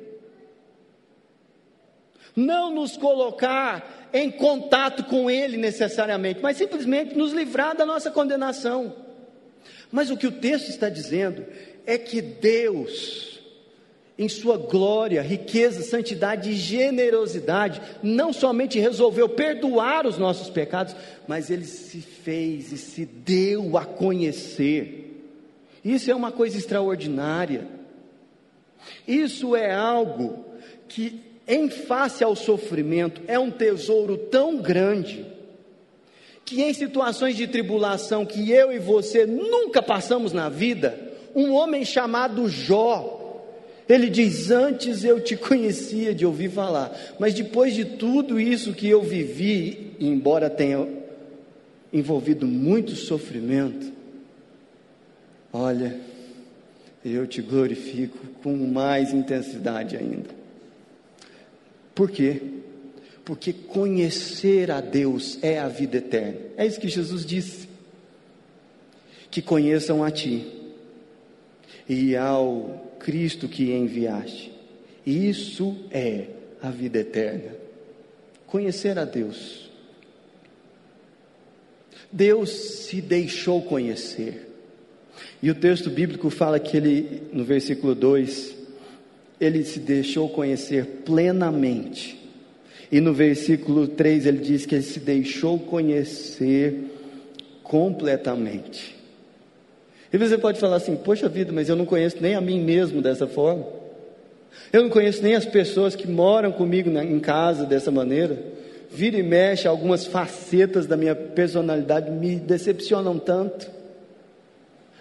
Não 2.36 2.72
nos 2.72 2.96
colocar 2.96 4.08
em 4.12 4.30
contato 4.30 5.04
com 5.04 5.30
ele 5.30 5.56
necessariamente, 5.56 6.40
mas 6.40 6.56
simplesmente 6.56 7.16
nos 7.16 7.32
livrar 7.32 7.76
da 7.76 7.84
nossa 7.84 8.10
condenação. 8.10 8.94
Mas 9.90 10.10
o 10.10 10.16
que 10.16 10.26
o 10.26 10.32
texto 10.32 10.68
está 10.68 10.88
dizendo 10.88 11.44
é 11.84 11.98
que 11.98 12.20
Deus, 12.20 13.39
em 14.20 14.28
sua 14.28 14.58
glória, 14.58 15.22
riqueza, 15.22 15.80
santidade 15.80 16.50
e 16.50 16.54
generosidade, 16.54 17.80
não 18.02 18.34
somente 18.34 18.78
resolveu 18.78 19.30
perdoar 19.30 20.06
os 20.06 20.18
nossos 20.18 20.50
pecados, 20.50 20.94
mas 21.26 21.48
ele 21.48 21.64
se 21.64 22.02
fez 22.02 22.70
e 22.70 22.76
se 22.76 23.06
deu 23.06 23.78
a 23.78 23.86
conhecer. 23.86 25.24
Isso 25.82 26.10
é 26.10 26.14
uma 26.14 26.30
coisa 26.30 26.58
extraordinária. 26.58 27.66
Isso 29.08 29.56
é 29.56 29.74
algo 29.74 30.44
que, 30.86 31.18
em 31.48 31.70
face 31.70 32.22
ao 32.22 32.36
sofrimento, 32.36 33.22
é 33.26 33.38
um 33.38 33.50
tesouro 33.50 34.18
tão 34.18 34.58
grande 34.58 35.24
que 36.44 36.60
em 36.60 36.74
situações 36.74 37.36
de 37.36 37.46
tribulação 37.46 38.26
que 38.26 38.50
eu 38.50 38.70
e 38.70 38.78
você 38.78 39.24
nunca 39.24 39.80
passamos 39.80 40.34
na 40.34 40.50
vida, 40.50 40.98
um 41.34 41.52
homem 41.52 41.86
chamado 41.86 42.46
Jó, 42.50 43.19
ele 43.92 44.08
diz: 44.08 44.50
Antes 44.50 45.04
eu 45.04 45.20
te 45.20 45.36
conhecia 45.36 46.14
de 46.14 46.24
ouvir 46.26 46.50
falar, 46.50 46.96
mas 47.18 47.34
depois 47.34 47.74
de 47.74 47.84
tudo 47.84 48.38
isso 48.38 48.72
que 48.72 48.88
eu 48.88 49.02
vivi, 49.02 49.92
embora 49.98 50.50
tenha 50.50 50.86
envolvido 51.92 52.46
muito 52.46 52.94
sofrimento, 52.94 53.92
olha, 55.52 55.98
eu 57.04 57.26
te 57.26 57.40
glorifico 57.40 58.18
com 58.42 58.56
mais 58.56 59.12
intensidade 59.12 59.96
ainda. 59.96 60.30
Por 61.94 62.10
quê? 62.10 62.40
Porque 63.24 63.52
conhecer 63.52 64.70
a 64.70 64.80
Deus 64.80 65.38
é 65.42 65.58
a 65.58 65.68
vida 65.68 65.98
eterna. 65.98 66.38
É 66.56 66.66
isso 66.66 66.80
que 66.80 66.88
Jesus 66.88 67.24
disse. 67.24 67.68
Que 69.30 69.40
conheçam 69.40 70.02
a 70.02 70.10
Ti 70.10 70.46
e 71.88 72.16
ao 72.16 72.89
Cristo 73.00 73.48
que 73.48 73.72
enviaste. 73.72 74.52
Isso 75.04 75.76
é 75.90 76.26
a 76.62 76.70
vida 76.70 76.98
eterna. 76.98 77.56
Conhecer 78.46 78.98
a 78.98 79.04
Deus. 79.04 79.70
Deus 82.12 82.50
se 82.50 83.00
deixou 83.00 83.62
conhecer. 83.62 84.48
E 85.42 85.50
o 85.50 85.54
texto 85.54 85.90
bíblico 85.90 86.30
fala 86.30 86.58
que 86.58 86.76
ele, 86.76 87.22
no 87.32 87.44
versículo 87.44 87.94
2, 87.94 88.56
ele 89.40 89.64
se 89.64 89.80
deixou 89.80 90.28
conhecer 90.28 90.84
plenamente. 91.04 92.18
E 92.92 93.00
no 93.00 93.14
versículo 93.14 93.86
3 93.86 94.26
ele 94.26 94.38
diz 94.38 94.66
que 94.66 94.74
ele 94.74 94.84
se 94.84 95.00
deixou 95.00 95.58
conhecer 95.58 96.74
completamente. 97.62 98.99
E 100.12 100.18
você 100.18 100.36
pode 100.36 100.58
falar 100.58 100.76
assim: 100.76 100.96
Poxa 100.96 101.28
vida, 101.28 101.52
mas 101.52 101.68
eu 101.68 101.76
não 101.76 101.86
conheço 101.86 102.16
nem 102.20 102.34
a 102.34 102.40
mim 102.40 102.60
mesmo 102.60 103.00
dessa 103.00 103.26
forma. 103.26 103.66
Eu 104.72 104.82
não 104.82 104.90
conheço 104.90 105.22
nem 105.22 105.34
as 105.34 105.44
pessoas 105.44 105.94
que 105.94 106.08
moram 106.08 106.52
comigo 106.52 106.90
na, 106.90 107.04
em 107.04 107.18
casa 107.20 107.64
dessa 107.64 107.90
maneira. 107.90 108.38
Vira 108.90 109.16
e 109.16 109.22
mexe, 109.22 109.68
algumas 109.68 110.06
facetas 110.06 110.86
da 110.86 110.96
minha 110.96 111.14
personalidade 111.14 112.10
me 112.10 112.36
decepcionam 112.36 113.18
tanto. 113.18 113.70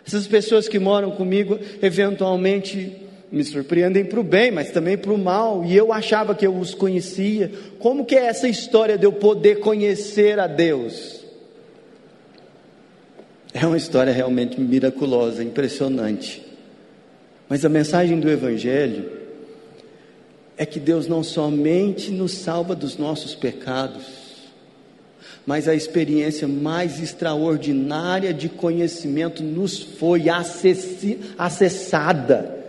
Essas 0.05 0.27
pessoas 0.27 0.67
que 0.67 0.79
moram 0.79 1.11
comigo, 1.11 1.59
eventualmente 1.81 2.95
me 3.31 3.43
surpreendem 3.43 4.05
para 4.05 4.19
o 4.19 4.23
bem, 4.23 4.51
mas 4.51 4.71
também 4.71 4.97
para 4.97 5.13
o 5.13 5.17
mal, 5.17 5.63
e 5.63 5.75
eu 5.75 5.93
achava 5.93 6.33
que 6.33 6.45
eu 6.45 6.55
os 6.55 6.73
conhecia. 6.73 7.51
Como 7.77 8.05
que 8.05 8.15
é 8.15 8.25
essa 8.25 8.47
história 8.47 8.97
de 8.97 9.05
eu 9.05 9.11
poder 9.11 9.59
conhecer 9.59 10.39
a 10.39 10.47
Deus? 10.47 11.23
É 13.53 13.65
uma 13.65 13.77
história 13.77 14.13
realmente 14.13 14.59
miraculosa, 14.59 15.43
impressionante. 15.43 16.45
Mas 17.47 17.65
a 17.65 17.69
mensagem 17.69 18.19
do 18.19 18.29
Evangelho 18.29 19.11
é 20.55 20.65
que 20.65 20.79
Deus 20.79 21.07
não 21.07 21.23
somente 21.23 22.11
nos 22.11 22.33
salva 22.33 22.75
dos 22.75 22.97
nossos 22.97 23.33
pecados, 23.33 24.03
mas 25.45 25.67
a 25.67 25.73
experiência 25.73 26.47
mais 26.47 27.01
extraordinária 27.01 28.33
de 28.33 28.49
conhecimento 28.49 29.41
nos 29.41 29.79
foi 29.79 30.25
acessada. 31.37 32.59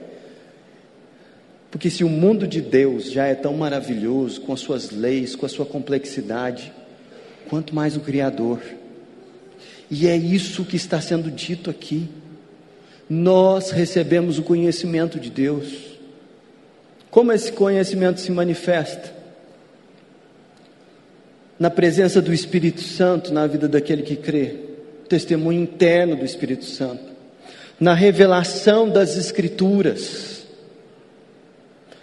Porque 1.70 1.90
se 1.90 2.02
o 2.02 2.08
mundo 2.08 2.48
de 2.48 2.60
Deus 2.60 3.10
já 3.10 3.26
é 3.26 3.34
tão 3.34 3.54
maravilhoso, 3.54 4.40
com 4.40 4.52
as 4.52 4.60
suas 4.60 4.90
leis, 4.90 5.36
com 5.36 5.44
a 5.44 5.48
sua 5.48 5.66
complexidade, 5.66 6.72
quanto 7.48 7.74
mais 7.74 7.96
o 7.96 8.00
Criador. 8.00 8.60
E 9.90 10.06
é 10.06 10.16
isso 10.16 10.64
que 10.64 10.76
está 10.76 11.00
sendo 11.00 11.30
dito 11.30 11.68
aqui. 11.68 12.08
Nós 13.08 13.72
recebemos 13.72 14.38
o 14.38 14.42
conhecimento 14.42 15.18
de 15.18 15.30
Deus. 15.30 15.66
Como 17.10 17.32
esse 17.32 17.50
conhecimento 17.50 18.20
se 18.20 18.30
manifesta? 18.30 19.12
Na 21.58 21.68
presença 21.68 22.22
do 22.22 22.32
Espírito 22.32 22.80
Santo 22.80 23.34
na 23.34 23.46
vida 23.46 23.68
daquele 23.68 24.02
que 24.02 24.16
crê, 24.16 24.54
testemunho 25.08 25.60
interno 25.60 26.16
do 26.16 26.24
Espírito 26.24 26.64
Santo, 26.64 27.02
na 27.78 27.92
revelação 27.92 28.88
das 28.88 29.16
Escrituras, 29.16 30.46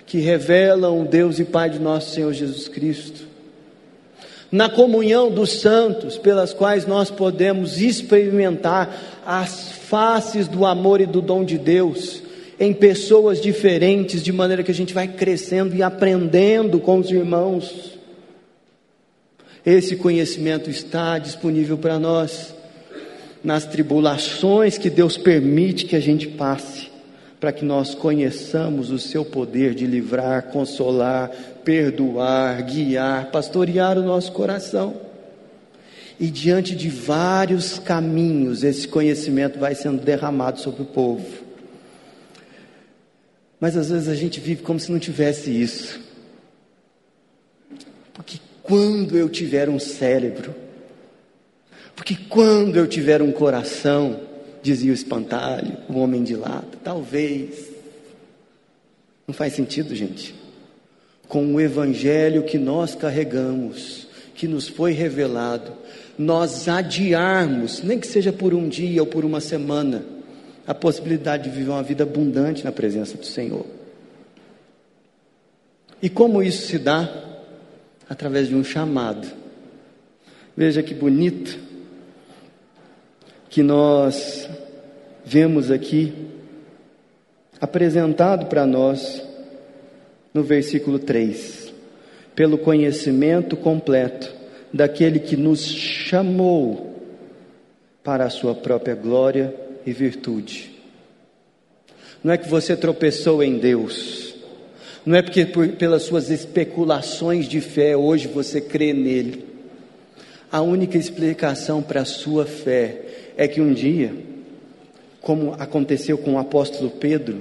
que 0.06 0.20
revelam 0.20 1.02
o 1.02 1.06
Deus 1.06 1.40
e 1.40 1.46
Pai 1.46 1.70
de 1.70 1.80
nosso 1.80 2.14
Senhor 2.14 2.34
Jesus 2.34 2.68
Cristo, 2.68 3.28
na 4.52 4.70
comunhão 4.70 5.30
dos 5.30 5.60
santos, 5.60 6.18
pelas 6.18 6.54
quais 6.54 6.86
nós 6.86 7.12
podemos 7.12 7.82
experimentar 7.82 9.22
as 9.26 9.72
faces 9.72 10.48
do 10.48 10.66
amor 10.66 11.02
e 11.02 11.06
do 11.06 11.22
dom 11.22 11.44
de 11.44 11.58
Deus 11.58 12.22
em 12.60 12.74
pessoas 12.74 13.40
diferentes, 13.40 14.24
de 14.24 14.32
maneira 14.32 14.64
que 14.64 14.72
a 14.72 14.74
gente 14.74 14.94
vai 14.94 15.08
crescendo 15.08 15.76
e 15.76 15.84
aprendendo 15.84 16.80
com 16.80 16.98
os 16.98 17.12
irmãos. 17.12 17.98
Esse 19.66 19.96
conhecimento 19.96 20.70
está 20.70 21.20
disponível 21.20 21.78
para 21.78 22.00
nós 22.00 22.56
nas 23.44 23.66
tribulações 23.66 24.78
que 24.78 24.90
Deus 24.90 25.18
permite 25.18 25.86
que 25.86 25.96
a 25.96 26.00
gente 26.00 26.28
passe, 26.28 26.87
para 27.40 27.52
que 27.52 27.64
nós 27.64 27.94
conheçamos 27.94 28.90
o 28.90 28.98
seu 28.98 29.24
poder 29.24 29.76
de 29.76 29.86
livrar, 29.86 30.44
consolar, 30.44 31.30
perdoar, 31.64 32.62
guiar, 32.64 33.30
pastorear 33.32 33.98
o 33.98 34.04
nosso 34.04 34.32
coração. 34.32 34.96
E 36.20 36.32
diante 36.32 36.76
de 36.76 36.90
vários 36.90 37.78
caminhos, 37.78 38.64
esse 38.64 38.88
conhecimento 38.88 39.60
vai 39.60 39.76
sendo 39.76 40.02
derramado 40.02 40.60
sobre 40.60 40.82
o 40.82 40.86
povo. 40.86 41.46
Mas 43.60 43.78
às 43.78 43.90
vezes 43.90 44.08
a 44.08 44.16
gente 44.16 44.40
vive 44.40 44.64
como 44.64 44.80
se 44.80 44.92
não 44.92 44.98
tivesse 44.98 45.52
isso. 45.52 46.00
Porque 48.14 48.40
quando 48.64 49.16
eu 49.16 49.30
tiver 49.30 49.70
um 49.70 49.78
cérebro, 49.78 50.56
porque 51.96 52.16
quando 52.16 52.78
eu 52.78 52.88
tiver 52.88 53.22
um 53.22 53.32
coração, 53.32 54.27
dizia 54.68 54.92
o 54.92 54.94
espantalho, 54.94 55.78
o 55.88 55.98
homem 55.98 56.24
de 56.24 56.36
lata, 56.36 56.78
talvez. 56.84 57.70
Não 59.26 59.34
faz 59.34 59.54
sentido, 59.54 59.96
gente. 59.96 60.36
Com 61.26 61.56
o 61.56 61.62
evangelho 61.62 62.44
que 62.44 62.58
nós 62.58 62.94
carregamos, 62.94 64.08
que 64.36 64.46
nos 64.46 64.68
foi 64.68 64.92
revelado, 64.92 65.72
nós 66.18 66.68
adiarmos, 66.68 67.82
nem 67.82 67.98
que 67.98 68.08
seja 68.08 68.34
por 68.34 68.54
um 68.54 68.68
dia 68.68 69.02
ou 69.02 69.08
por 69.08 69.24
uma 69.24 69.40
semana, 69.40 70.04
a 70.66 70.74
possibilidade 70.74 71.46
de 71.46 71.50
viver 71.50 71.72
uma 71.72 71.84
vida 71.84 72.04
abundante 72.04 72.66
na 72.66 72.72
presença 72.72 73.18
do 73.18 73.26
Senhor. 73.26 73.66
E 76.02 76.10
como 76.10 76.44
isso 76.44 76.68
se 76.68 76.78
dá? 76.78 77.10
Através 78.10 78.50
de 78.50 78.56
um 78.56 78.66
chamado. 78.66 79.28
Veja 80.56 80.84
que 80.84 80.94
bonito 80.94 81.58
que 83.58 83.64
nós 83.64 84.48
vemos 85.26 85.72
aqui 85.72 86.14
apresentado 87.60 88.46
para 88.46 88.68
nós 88.68 89.24
no 90.32 90.44
versículo 90.44 91.00
3. 91.00 91.74
Pelo 92.36 92.60
conhecimento 92.60 93.58
completo 93.58 94.32
daquele 94.72 95.18
que 95.18 95.36
nos 95.36 95.66
chamou 95.66 97.02
para 98.04 98.26
a 98.26 98.30
sua 98.30 98.54
própria 98.54 98.94
glória 98.94 99.52
e 99.88 99.92
virtude. 99.92 100.72
Não 102.24 102.32
é 102.32 102.38
que 102.38 102.48
você 102.48 102.78
tropeçou 102.78 103.42
em 103.42 103.58
Deus, 103.58 104.36
não 105.04 105.16
é 105.16 105.24
porque 105.24 105.48
por, 105.48 105.68
pelas 105.70 106.04
suas 106.04 106.30
especulações 106.30 107.48
de 107.48 107.60
fé 107.60 107.98
hoje 107.98 108.28
você 108.28 108.62
crê 108.62 108.94
nele. 108.94 109.46
A 110.52 110.62
única 110.62 110.96
explicação 110.96 111.82
para 111.82 112.02
a 112.02 112.06
sua 112.06 112.46
fé 112.46 113.07
é 113.38 113.48
que 113.48 113.62
um 113.62 113.72
dia, 113.72 114.12
como 115.22 115.54
aconteceu 115.54 116.18
com 116.18 116.34
o 116.34 116.40
apóstolo 116.40 116.90
Pedro, 116.90 117.40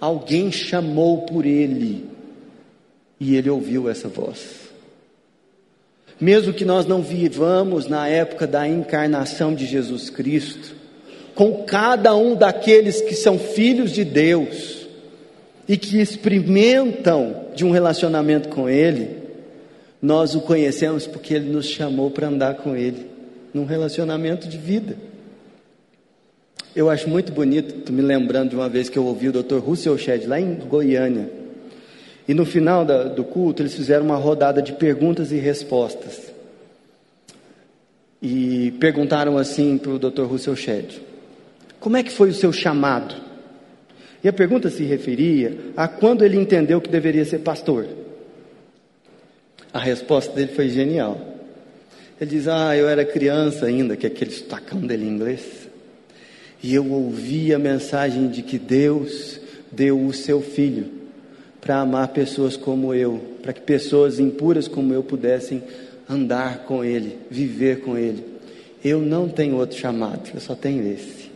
alguém 0.00 0.50
chamou 0.50 1.22
por 1.22 1.44
ele 1.44 2.08
e 3.20 3.36
ele 3.36 3.50
ouviu 3.50 3.88
essa 3.88 4.08
voz. 4.08 4.64
Mesmo 6.18 6.54
que 6.54 6.64
nós 6.64 6.86
não 6.86 7.02
vivamos 7.02 7.86
na 7.86 8.08
época 8.08 8.46
da 8.46 8.66
encarnação 8.66 9.54
de 9.54 9.66
Jesus 9.66 10.08
Cristo, 10.08 10.74
com 11.34 11.64
cada 11.64 12.16
um 12.16 12.34
daqueles 12.34 13.00
que 13.02 13.14
são 13.14 13.38
filhos 13.38 13.90
de 13.90 14.04
Deus 14.04 14.86
e 15.68 15.76
que 15.76 16.00
experimentam 16.00 17.46
de 17.54 17.64
um 17.64 17.70
relacionamento 17.70 18.48
com 18.48 18.68
Ele, 18.68 19.24
nós 20.00 20.34
o 20.34 20.40
conhecemos 20.40 21.06
porque 21.06 21.34
Ele 21.34 21.50
nos 21.50 21.66
chamou 21.66 22.10
para 22.10 22.28
andar 22.28 22.54
com 22.56 22.76
Ele, 22.76 23.06
num 23.52 23.64
relacionamento 23.64 24.48
de 24.48 24.56
vida. 24.56 24.96
Eu 26.74 26.90
acho 26.90 27.08
muito 27.08 27.30
bonito, 27.30 27.92
me 27.92 28.02
lembrando 28.02 28.50
de 28.50 28.56
uma 28.56 28.68
vez 28.68 28.88
que 28.88 28.98
eu 28.98 29.04
ouvi 29.04 29.28
o 29.28 29.32
Dr. 29.32 29.58
Russell 29.58 29.96
Shedd 29.96 30.26
lá 30.26 30.40
em 30.40 30.54
Goiânia. 30.56 31.30
E 32.26 32.34
no 32.34 32.44
final 32.44 32.84
da, 32.84 33.04
do 33.04 33.22
culto, 33.22 33.62
eles 33.62 33.74
fizeram 33.74 34.04
uma 34.04 34.16
rodada 34.16 34.60
de 34.60 34.72
perguntas 34.72 35.30
e 35.30 35.36
respostas. 35.36 36.32
E 38.20 38.72
perguntaram 38.80 39.38
assim 39.38 39.78
para 39.78 39.92
o 39.92 39.98
Dr. 40.00 40.22
Russell 40.22 40.56
Shedd: 40.56 41.00
Como 41.78 41.96
é 41.96 42.02
que 42.02 42.10
foi 42.10 42.30
o 42.30 42.34
seu 42.34 42.52
chamado? 42.52 43.14
E 44.24 44.28
a 44.28 44.32
pergunta 44.32 44.68
se 44.68 44.82
referia 44.82 45.56
a 45.76 45.86
quando 45.86 46.24
ele 46.24 46.36
entendeu 46.36 46.80
que 46.80 46.88
deveria 46.88 47.24
ser 47.24 47.38
pastor. 47.40 47.86
A 49.72 49.78
resposta 49.78 50.32
dele 50.32 50.52
foi 50.52 50.70
genial. 50.70 51.20
Ele 52.20 52.30
diz: 52.30 52.48
Ah, 52.48 52.76
eu 52.76 52.88
era 52.88 53.04
criança 53.04 53.66
ainda, 53.66 53.96
que 53.96 54.06
é 54.06 54.08
aquele 54.08 54.32
estacão 54.32 54.80
dele 54.80 55.04
em 55.04 55.10
inglês 55.10 55.63
e 56.64 56.74
eu 56.74 56.90
ouvi 56.90 57.52
a 57.52 57.58
mensagem 57.58 58.26
de 58.26 58.40
que 58.40 58.58
Deus 58.58 59.38
deu 59.70 60.02
o 60.02 60.14
seu 60.14 60.40
filho 60.40 60.90
para 61.60 61.80
amar 61.80 62.08
pessoas 62.08 62.56
como 62.56 62.94
eu, 62.94 63.20
para 63.42 63.52
que 63.52 63.60
pessoas 63.60 64.18
impuras 64.18 64.66
como 64.66 64.94
eu 64.94 65.02
pudessem 65.02 65.62
andar 66.08 66.64
com 66.64 66.82
Ele, 66.82 67.18
viver 67.30 67.80
com 67.80 67.98
Ele. 67.98 68.24
Eu 68.82 69.02
não 69.02 69.28
tenho 69.28 69.56
outro 69.56 69.76
chamado, 69.76 70.30
eu 70.32 70.40
só 70.40 70.54
tenho 70.54 70.90
esse. 70.90 71.30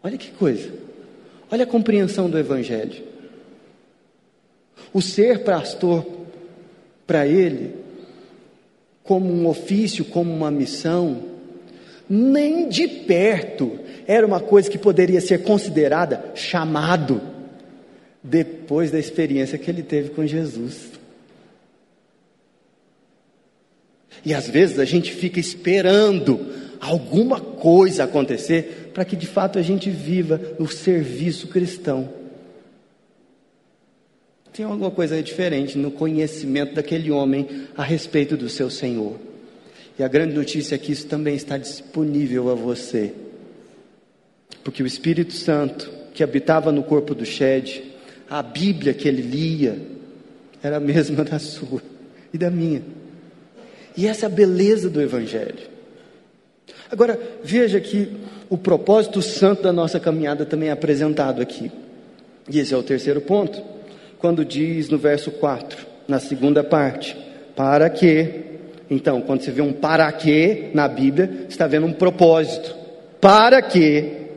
Olha 0.00 0.16
que 0.16 0.30
coisa, 0.30 0.70
olha 1.50 1.64
a 1.64 1.66
compreensão 1.66 2.30
do 2.30 2.38
Evangelho. 2.38 3.02
O 4.92 5.02
ser 5.02 5.42
pastor, 5.42 6.06
para 7.04 7.26
ele, 7.26 7.74
como 9.02 9.26
um 9.32 9.48
ofício, 9.48 10.04
como 10.04 10.32
uma 10.32 10.52
missão, 10.52 11.35
nem 12.08 12.68
de 12.68 12.86
perto 12.86 13.78
era 14.06 14.26
uma 14.26 14.40
coisa 14.40 14.70
que 14.70 14.78
poderia 14.78 15.20
ser 15.20 15.42
considerada 15.42 16.32
chamado 16.34 17.20
depois 18.22 18.90
da 18.90 18.98
experiência 18.98 19.58
que 19.58 19.70
ele 19.70 19.82
teve 19.82 20.10
com 20.10 20.26
Jesus. 20.26 20.90
E 24.24 24.34
às 24.34 24.48
vezes 24.48 24.78
a 24.78 24.84
gente 24.84 25.12
fica 25.12 25.38
esperando 25.38 26.46
alguma 26.80 27.40
coisa 27.40 28.04
acontecer 28.04 28.90
para 28.92 29.04
que 29.04 29.16
de 29.16 29.26
fato 29.26 29.58
a 29.58 29.62
gente 29.62 29.90
viva 29.90 30.40
no 30.58 30.68
serviço 30.68 31.48
cristão. 31.48 32.08
Tem 34.52 34.64
alguma 34.64 34.90
coisa 34.90 35.22
diferente 35.22 35.76
no 35.76 35.90
conhecimento 35.90 36.74
daquele 36.74 37.10
homem 37.10 37.66
a 37.76 37.82
respeito 37.82 38.36
do 38.36 38.48
seu 38.48 38.70
Senhor. 38.70 39.16
E 39.98 40.02
a 40.02 40.08
grande 40.08 40.34
notícia 40.34 40.74
é 40.74 40.78
que 40.78 40.92
isso 40.92 41.06
também 41.06 41.34
está 41.34 41.56
disponível 41.56 42.50
a 42.50 42.54
você. 42.54 43.12
Porque 44.62 44.82
o 44.82 44.86
Espírito 44.86 45.32
Santo, 45.32 45.90
que 46.12 46.22
habitava 46.22 46.70
no 46.70 46.82
corpo 46.82 47.14
do 47.14 47.24
Shed, 47.24 47.82
a 48.28 48.42
Bíblia 48.42 48.92
que 48.92 49.08
ele 49.08 49.22
lia, 49.22 49.78
era 50.62 50.76
a 50.76 50.80
mesma 50.80 51.22
da 51.24 51.38
sua 51.38 51.82
e 52.32 52.36
da 52.36 52.50
minha. 52.50 52.82
E 53.96 54.06
essa 54.06 54.26
é 54.26 54.28
a 54.28 54.30
beleza 54.30 54.90
do 54.90 55.00
Evangelho. 55.00 55.76
Agora, 56.90 57.18
veja 57.42 57.80
que 57.80 58.12
o 58.48 58.58
propósito 58.58 59.22
santo 59.22 59.62
da 59.62 59.72
nossa 59.72 59.98
caminhada 59.98 60.44
também 60.44 60.68
é 60.68 60.72
apresentado 60.72 61.40
aqui. 61.40 61.72
E 62.48 62.60
esse 62.60 62.74
é 62.74 62.76
o 62.76 62.82
terceiro 62.82 63.20
ponto, 63.20 63.62
quando 64.18 64.44
diz 64.44 64.88
no 64.88 64.98
verso 64.98 65.30
4, 65.30 65.86
na 66.06 66.20
segunda 66.20 66.62
parte: 66.62 67.16
Para 67.56 67.90
que 67.90 68.55
então, 68.88 69.20
quando 69.20 69.42
você 69.42 69.50
vê 69.50 69.62
um 69.62 69.72
para 69.72 70.10
quê 70.12 70.70
na 70.72 70.86
Bíblia, 70.86 71.46
está 71.48 71.66
vendo 71.66 71.86
um 71.86 71.92
propósito. 71.92 72.74
Para 73.20 73.60
que, 73.60 74.28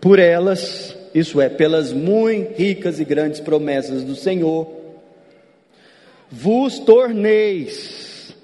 por 0.00 0.18
elas, 0.18 0.96
isso 1.14 1.40
é, 1.40 1.48
pelas 1.48 1.92
muito 1.92 2.56
ricas 2.56 2.98
e 2.98 3.04
grandes 3.04 3.40
promessas 3.40 4.02
do 4.02 4.16
Senhor, 4.16 4.68
vos 6.30 6.80
torneis 6.80 8.34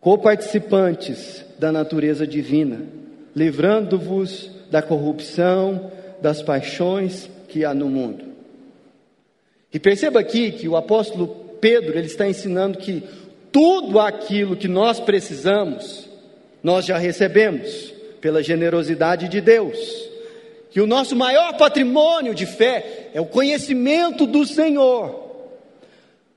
coparticipantes 0.00 1.44
da 1.58 1.70
natureza 1.70 2.26
divina, 2.26 2.82
livrando-vos 3.36 4.50
da 4.70 4.80
corrupção, 4.80 5.90
das 6.22 6.42
paixões 6.42 7.28
que 7.48 7.64
há 7.64 7.74
no 7.74 7.88
mundo. 7.88 8.24
E 9.72 9.78
perceba 9.78 10.20
aqui 10.20 10.52
que 10.52 10.68
o 10.68 10.76
apóstolo 10.76 11.26
Pedro, 11.60 11.96
ele 11.98 12.06
está 12.06 12.28
ensinando 12.28 12.78
que 12.78 13.02
tudo 13.54 14.00
aquilo 14.00 14.56
que 14.56 14.66
nós 14.66 14.98
precisamos, 14.98 16.08
nós 16.60 16.84
já 16.84 16.98
recebemos 16.98 17.94
pela 18.20 18.42
generosidade 18.42 19.28
de 19.28 19.40
Deus. 19.40 19.78
Que 20.72 20.80
o 20.80 20.88
nosso 20.88 21.14
maior 21.14 21.56
patrimônio 21.56 22.34
de 22.34 22.46
fé 22.46 23.10
é 23.14 23.20
o 23.20 23.26
conhecimento 23.26 24.26
do 24.26 24.44
Senhor. 24.44 25.46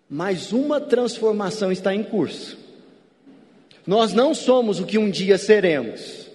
Mas 0.08 0.51
uma 0.51 0.80
transformação 0.80 1.71
está 1.71 1.91
em 1.91 2.03
curso. 2.03 2.56
Nós 3.88 4.13
não 4.13 4.36
somos 4.36 4.80
o 4.80 4.86
que 4.86 4.99
um 4.99 5.10
dia 5.10 5.39
seremos. 5.39 6.27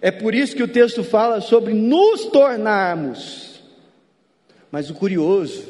É 0.00 0.12
por 0.12 0.36
isso 0.36 0.54
que 0.54 0.62
o 0.62 0.68
texto 0.68 1.02
fala 1.02 1.40
sobre 1.40 1.74
nos 1.74 2.26
tornarmos. 2.26 3.60
Mas 4.70 4.88
o 4.88 4.94
curioso 4.94 5.64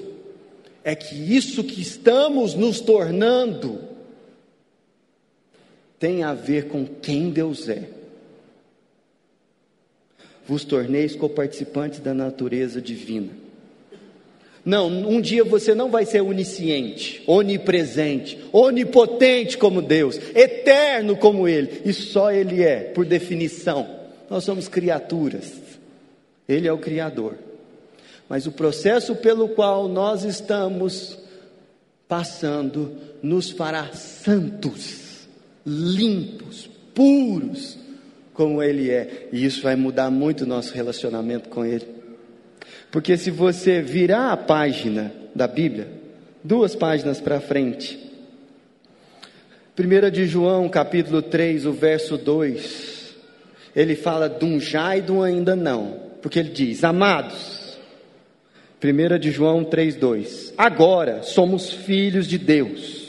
é 0.84 0.94
que 0.94 1.14
isso 1.34 1.64
que 1.64 1.80
estamos 1.80 2.52
nos 2.54 2.82
tornando 2.82 3.93
tem 5.98 6.22
a 6.22 6.34
ver 6.34 6.68
com 6.68 6.86
quem 6.86 7.30
Deus 7.30 7.68
é. 7.68 7.88
Vos 10.46 10.64
torneis 10.64 11.16
coparticipantes 11.16 12.00
da 12.00 12.12
natureza 12.12 12.80
divina. 12.80 13.44
Não, 14.64 14.88
um 14.88 15.20
dia 15.20 15.44
você 15.44 15.74
não 15.74 15.90
vai 15.90 16.06
ser 16.06 16.22
onisciente, 16.22 17.22
onipresente, 17.26 18.38
onipotente 18.50 19.58
como 19.58 19.82
Deus, 19.82 20.18
eterno 20.34 21.16
como 21.16 21.46
Ele, 21.46 21.82
e 21.84 21.92
só 21.92 22.32
Ele 22.32 22.62
é, 22.62 22.80
por 22.80 23.04
definição. 23.04 23.86
Nós 24.30 24.44
somos 24.44 24.66
criaturas, 24.66 25.52
Ele 26.48 26.66
é 26.66 26.72
o 26.72 26.78
Criador. 26.78 27.34
Mas 28.26 28.46
o 28.46 28.52
processo 28.52 29.14
pelo 29.14 29.50
qual 29.50 29.86
nós 29.86 30.24
estamos 30.24 31.18
passando 32.08 32.96
nos 33.22 33.50
fará 33.50 33.92
santos, 33.92 35.03
limpos, 35.66 36.68
puros, 36.94 37.78
como 38.32 38.62
Ele 38.62 38.90
é, 38.90 39.28
e 39.32 39.44
isso 39.44 39.62
vai 39.62 39.76
mudar 39.76 40.10
muito 40.10 40.42
o 40.42 40.46
nosso 40.46 40.74
relacionamento 40.74 41.48
com 41.48 41.64
Ele. 41.64 41.86
Porque 42.90 43.16
se 43.16 43.30
você 43.30 43.80
virar 43.80 44.32
a 44.32 44.36
página 44.36 45.12
da 45.34 45.46
Bíblia, 45.46 45.88
duas 46.42 46.74
páginas 46.74 47.20
para 47.20 47.40
frente, 47.40 47.98
1 49.76 50.10
de 50.10 50.26
João, 50.26 50.68
capítulo 50.68 51.20
3, 51.20 51.66
o 51.66 51.72
verso 51.72 52.16
2, 52.16 53.16
ele 53.74 53.96
fala 53.96 54.28
de 54.28 54.44
um 54.44 54.60
já 54.60 54.96
e 54.96 55.02
de 55.02 55.10
um 55.10 55.22
ainda 55.22 55.56
não, 55.56 55.98
porque 56.22 56.38
ele 56.38 56.50
diz: 56.50 56.84
Amados, 56.84 57.76
1 58.82 59.18
de 59.18 59.32
João 59.32 59.64
3, 59.64 59.96
2, 59.96 60.54
agora 60.56 61.22
somos 61.24 61.72
filhos 61.72 62.28
de 62.28 62.38
Deus, 62.38 63.03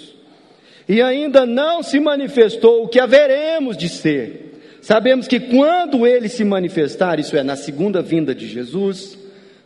e 0.88 1.02
ainda 1.02 1.46
não 1.46 1.82
se 1.82 2.00
manifestou 2.00 2.84
o 2.84 2.88
que 2.88 3.00
haveremos 3.00 3.78
de 3.78 3.90
ser. 3.90 4.62
Sabemos 4.82 5.28
que 5.28 5.40
quando 5.40 6.06
ele 6.06 6.30
se 6.30 6.44
manifestar, 6.44 7.20
isso 7.20 7.36
é, 7.36 7.44
na 7.44 7.56
segunda 7.56 8.02
vinda 8.02 8.36
de 8.36 8.48
Jesus, 8.48 9.18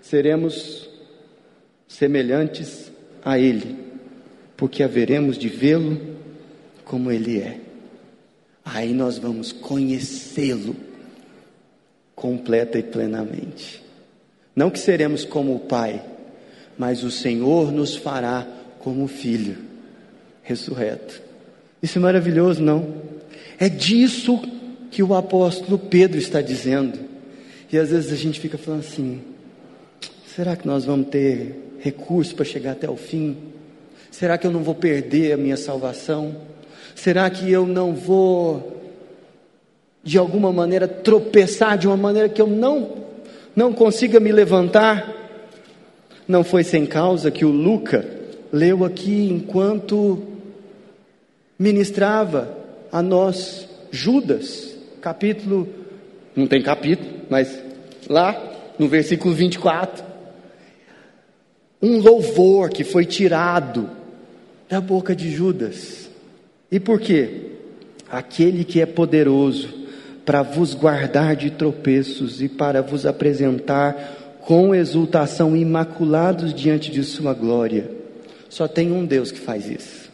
seremos 0.02 0.90
semelhantes 1.88 2.92
a 3.24 3.38
Ele, 3.38 3.76
porque 4.56 4.82
haveremos 4.84 5.38
de 5.38 5.50
vê-lo 5.50 6.00
como 6.86 7.12
Ele 7.12 7.40
é. 7.40 7.60
Aí 8.64 8.94
nós 8.94 9.18
vamos 9.18 9.52
conhecê-lo 9.52 10.76
completa 12.16 12.78
e 12.78 12.84
plenamente. 12.84 13.84
Não 14.56 14.70
que 14.70 14.80
seremos 14.80 15.26
como 15.26 15.56
o 15.56 15.60
Pai, 15.60 16.04
mas 16.78 17.04
o 17.04 17.12
Senhor 17.12 17.72
nos 17.72 17.96
fará 17.96 18.48
como 18.80 19.08
Filho, 19.08 19.58
ressurreto. 20.50 21.22
Isso 21.82 22.00
é 22.00 22.02
maravilhoso, 22.02 22.62
não? 22.62 22.96
É 23.60 23.70
disso 23.70 24.42
que 24.90 25.04
o 25.04 25.14
apóstolo 25.14 25.78
Pedro 25.78 26.18
está 26.18 26.42
dizendo. 26.42 26.98
E 27.72 27.78
às 27.78 27.92
vezes 27.92 28.12
a 28.12 28.16
gente 28.16 28.40
fica 28.40 28.58
falando 28.58 28.80
assim: 28.80 29.22
Será 30.26 30.56
que 30.56 30.68
nós 30.68 30.86
vamos 30.86 31.10
ter 31.10 31.56
recurso 31.80 32.36
para 32.36 32.44
chegar 32.44 32.72
até 32.72 32.90
o 32.90 32.96
fim? 32.96 33.38
Será 34.10 34.40
que 34.40 34.48
eu 34.48 34.52
não 34.52 34.64
vou 34.64 34.74
perder 34.74 35.34
a 35.34 35.38
minha 35.38 35.56
salvação? 35.56 36.36
Será 36.96 37.30
que 37.30 37.50
eu 37.50 37.68
não 37.68 37.94
vou, 37.94 38.82
de 40.04 40.18
alguma 40.18 40.52
maneira, 40.52 40.88
tropeçar 40.88 41.78
de 41.78 41.86
uma 41.86 41.96
maneira 41.96 42.28
que 42.28 42.42
eu 42.42 42.48
não, 42.48 43.06
não 43.56 43.72
consiga 43.72 44.20
me 44.20 44.32
levantar? 44.32 45.16
Não 46.28 46.44
foi 46.44 46.64
sem 46.64 46.88
causa 46.88 47.30
que 47.30 47.46
o 47.46 47.52
Luca 47.52 48.04
leu 48.52 48.84
aqui 48.84 49.30
enquanto 49.30 50.39
ministrava 51.60 52.58
a 52.90 53.02
nós 53.02 53.68
Judas, 53.92 54.76
capítulo, 55.02 55.68
não 56.36 56.48
tem 56.48 56.62
capítulo, 56.62 57.10
mas 57.30 57.62
lá 58.08 58.42
no 58.80 58.88
versículo 58.88 59.36
24 59.36 60.10
um 61.82 61.98
louvor 61.98 62.70
que 62.70 62.84
foi 62.84 63.06
tirado 63.06 63.90
da 64.68 64.82
boca 64.82 65.16
de 65.16 65.32
Judas. 65.32 66.10
E 66.72 66.80
por 66.80 67.00
quê? 67.00 67.52
Aquele 68.10 68.64
que 68.64 68.82
é 68.82 68.86
poderoso 68.86 69.70
para 70.26 70.42
vos 70.44 70.74
guardar 70.74 71.36
de 71.36 71.50
tropeços 71.50 72.42
e 72.42 72.50
para 72.50 72.82
vos 72.82 73.06
apresentar 73.06 74.40
com 74.42 74.76
exultação 74.76 75.56
imaculados 75.56 76.54
diante 76.54 76.92
de 76.92 77.04
sua 77.04 77.34
glória. 77.34 77.90
Só 78.50 78.68
tem 78.68 78.92
um 78.92 79.06
Deus 79.06 79.32
que 79.32 79.40
faz 79.40 79.68
isso. 79.68 80.09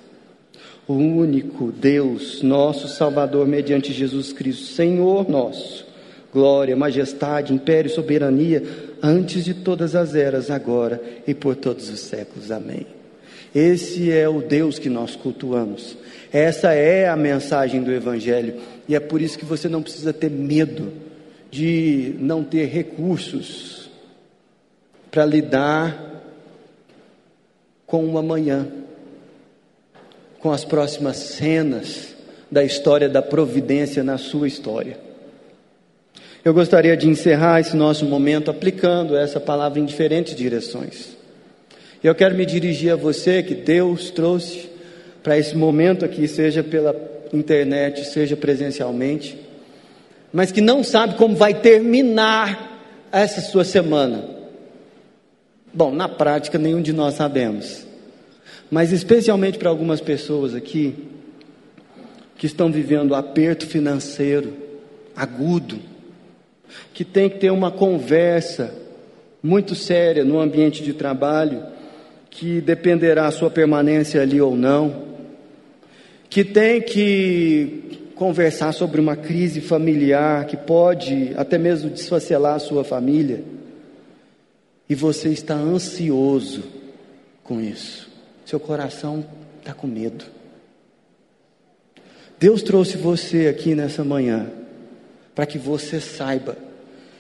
O 0.87 0.93
único 0.93 1.71
Deus, 1.71 2.41
nosso 2.43 2.87
Salvador, 2.87 3.47
mediante 3.47 3.91
Jesus 3.91 4.31
Cristo, 4.31 4.65
Senhor 4.73 5.29
nosso. 5.29 5.85
Glória, 6.31 6.75
majestade, 6.75 7.53
império, 7.53 7.89
soberania, 7.89 8.61
antes 9.01 9.43
de 9.43 9.53
todas 9.53 9.95
as 9.95 10.15
eras, 10.15 10.51
agora 10.51 11.01
e 11.25 11.33
por 11.33 11.55
todos 11.55 11.89
os 11.89 12.01
séculos. 12.01 12.51
Amém. 12.51 12.85
Esse 13.53 14.11
é 14.11 14.27
o 14.27 14.41
Deus 14.41 14.77
que 14.77 14.89
nós 14.89 15.15
cultuamos. 15.15 15.97
Essa 16.31 16.73
é 16.73 17.07
a 17.07 17.15
mensagem 17.15 17.81
do 17.81 17.91
Evangelho. 17.91 18.55
E 18.87 18.93
é 18.93 18.99
por 18.99 19.21
isso 19.21 19.39
que 19.39 19.45
você 19.45 19.69
não 19.69 19.81
precisa 19.81 20.11
ter 20.11 20.29
medo 20.29 20.91
de 21.49 22.15
não 22.19 22.43
ter 22.43 22.65
recursos 22.65 23.89
para 25.09 25.25
lidar 25.25 26.21
com 27.85 28.05
o 28.05 28.17
amanhã, 28.17 28.67
com 30.45 30.51
as 30.51 30.63
próximas 30.63 31.17
cenas 31.17 32.09
da 32.51 32.63
história 32.63 33.09
da 33.09 33.19
providência 33.19 34.03
na 34.03 34.15
sua 34.19 34.47
história. 34.47 34.95
Eu 36.43 36.53
gostaria 36.53 36.95
de 36.95 37.09
encerrar 37.09 37.61
esse 37.61 37.75
nosso 37.75 38.05
momento 38.05 38.51
aplicando 38.51 39.17
essa 39.17 39.39
palavra 39.39 39.79
em 39.79 39.85
diferentes 39.85 40.35
direções. 40.35 41.17
Eu 42.03 42.13
quero 42.13 42.35
me 42.35 42.45
dirigir 42.45 42.93
a 42.93 42.95
você 42.95 43.41
que 43.41 43.55
Deus 43.55 44.11
trouxe 44.11 44.69
para 45.23 45.35
esse 45.35 45.57
momento 45.57 46.05
aqui, 46.05 46.27
seja 46.27 46.61
pela 46.61 46.95
internet, 47.33 48.05
seja 48.05 48.37
presencialmente, 48.37 49.35
mas 50.31 50.51
que 50.51 50.61
não 50.61 50.83
sabe 50.83 51.15
como 51.15 51.35
vai 51.35 51.55
terminar 51.55 53.07
essa 53.11 53.41
sua 53.41 53.63
semana. 53.63 54.23
Bom, 55.73 55.91
na 55.91 56.07
prática, 56.07 56.59
nenhum 56.59 56.83
de 56.83 56.93
nós 56.93 57.15
sabemos, 57.15 57.94
mas 58.69 58.91
especialmente 58.91 59.57
para 59.57 59.69
algumas 59.69 60.01
pessoas 60.01 60.53
aqui 60.55 60.95
que 62.37 62.45
estão 62.45 62.71
vivendo 62.71 63.15
aperto 63.15 63.65
financeiro 63.65 64.53
agudo 65.15 65.79
que 66.93 67.03
tem 67.03 67.29
que 67.29 67.39
ter 67.39 67.51
uma 67.51 67.71
conversa 67.71 68.73
muito 69.41 69.75
séria 69.75 70.23
no 70.23 70.39
ambiente 70.39 70.83
de 70.83 70.93
trabalho, 70.93 71.63
que 72.29 72.59
dependerá 72.61 73.27
a 73.27 73.31
sua 73.31 73.49
permanência 73.49 74.21
ali 74.21 74.41
ou 74.41 74.55
não, 74.55 75.03
que 76.29 76.43
tem 76.43 76.81
que 76.81 78.09
conversar 78.15 78.71
sobre 78.73 78.99
uma 78.99 79.15
crise 79.15 79.61
familiar 79.61 80.45
que 80.45 80.57
pode 80.57 81.33
até 81.37 81.57
mesmo 81.57 81.89
desfacelar 81.89 82.55
a 82.55 82.59
sua 82.59 82.83
família, 82.83 83.43
e 84.89 84.95
você 84.95 85.29
está 85.29 85.55
ansioso 85.55 86.63
com 87.43 87.61
isso, 87.61 88.09
seu 88.45 88.59
coração 88.59 89.25
está 89.59 89.73
com 89.73 89.87
medo. 89.87 90.25
Deus 92.39 92.61
trouxe 92.61 92.97
você 92.97 93.47
aqui 93.47 93.73
nessa 93.73 94.03
manhã 94.03 94.51
para 95.33 95.45
que 95.45 95.57
você 95.57 95.99
saiba 95.99 96.57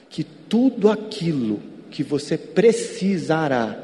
que 0.09 0.23
tudo 0.23 0.89
aquilo 0.89 1.59
que 1.89 2.03
você 2.03 2.37
precisará, 2.37 3.81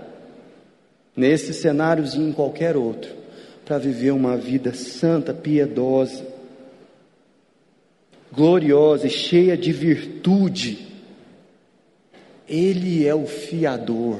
nesse 1.15 1.53
cenário 1.53 2.05
e 2.05 2.17
em 2.17 2.31
qualquer 2.31 2.77
outro, 2.77 3.11
para 3.65 3.77
viver 3.77 4.11
uma 4.11 4.37
vida 4.37 4.73
santa, 4.73 5.33
piedosa, 5.33 6.25
gloriosa 8.31 9.07
e 9.07 9.09
cheia 9.09 9.57
de 9.57 9.71
virtude, 9.71 10.87
Ele 12.47 13.05
é 13.05 13.15
o 13.15 13.25
fiador 13.25 14.19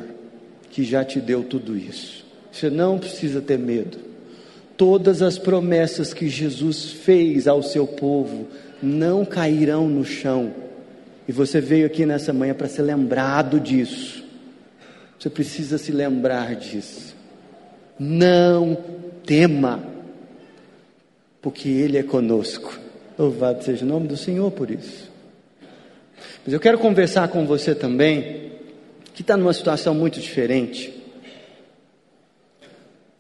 que 0.70 0.84
já 0.84 1.04
te 1.04 1.20
deu 1.20 1.44
tudo 1.44 1.78
isso. 1.78 2.21
Você 2.52 2.70
não 2.70 3.00
precisa 3.00 3.42
ter 3.42 3.58
medo. 3.58 3.98
Todas 4.76 5.22
as 5.22 5.38
promessas 5.38 6.14
que 6.14 6.28
Jesus 6.28 6.92
fez 6.92 7.48
ao 7.48 7.62
seu 7.62 7.86
povo 7.86 8.48
não 8.82 9.24
cairão 9.24 9.88
no 9.88 10.04
chão. 10.04 10.54
E 11.28 11.32
você 11.32 11.62
veio 11.62 11.86
aqui 11.86 12.06
nessa 12.06 12.34
manhã 12.34 12.54
para 12.54 12.68
ser 12.68 12.82
lembrado 12.82 13.60
disso. 13.60 14.24
Você 15.18 15.30
precisa 15.30 15.78
se 15.78 15.92
lembrar 15.92 16.56
disso. 16.56 17.16
Não 18.00 18.76
tema, 19.24 19.84
porque 21.42 21.70
Ele 21.70 21.98
é 21.98 22.04
conosco. 22.04 22.80
Louvado 23.18 23.64
seja 23.64 23.86
o 23.86 23.88
nome 23.88 24.08
do 24.08 24.18
Senhor 24.18 24.50
por 24.52 24.72
isso. 24.72 25.12
Mas 26.44 26.54
eu 26.54 26.60
quero 26.60 26.80
conversar 26.80 27.28
com 27.28 27.46
você 27.46 27.76
também, 27.76 28.52
que 29.14 29.22
está 29.22 29.38
numa 29.38 29.54
situação 29.54 29.94
muito 29.94 30.20
diferente. 30.20 31.01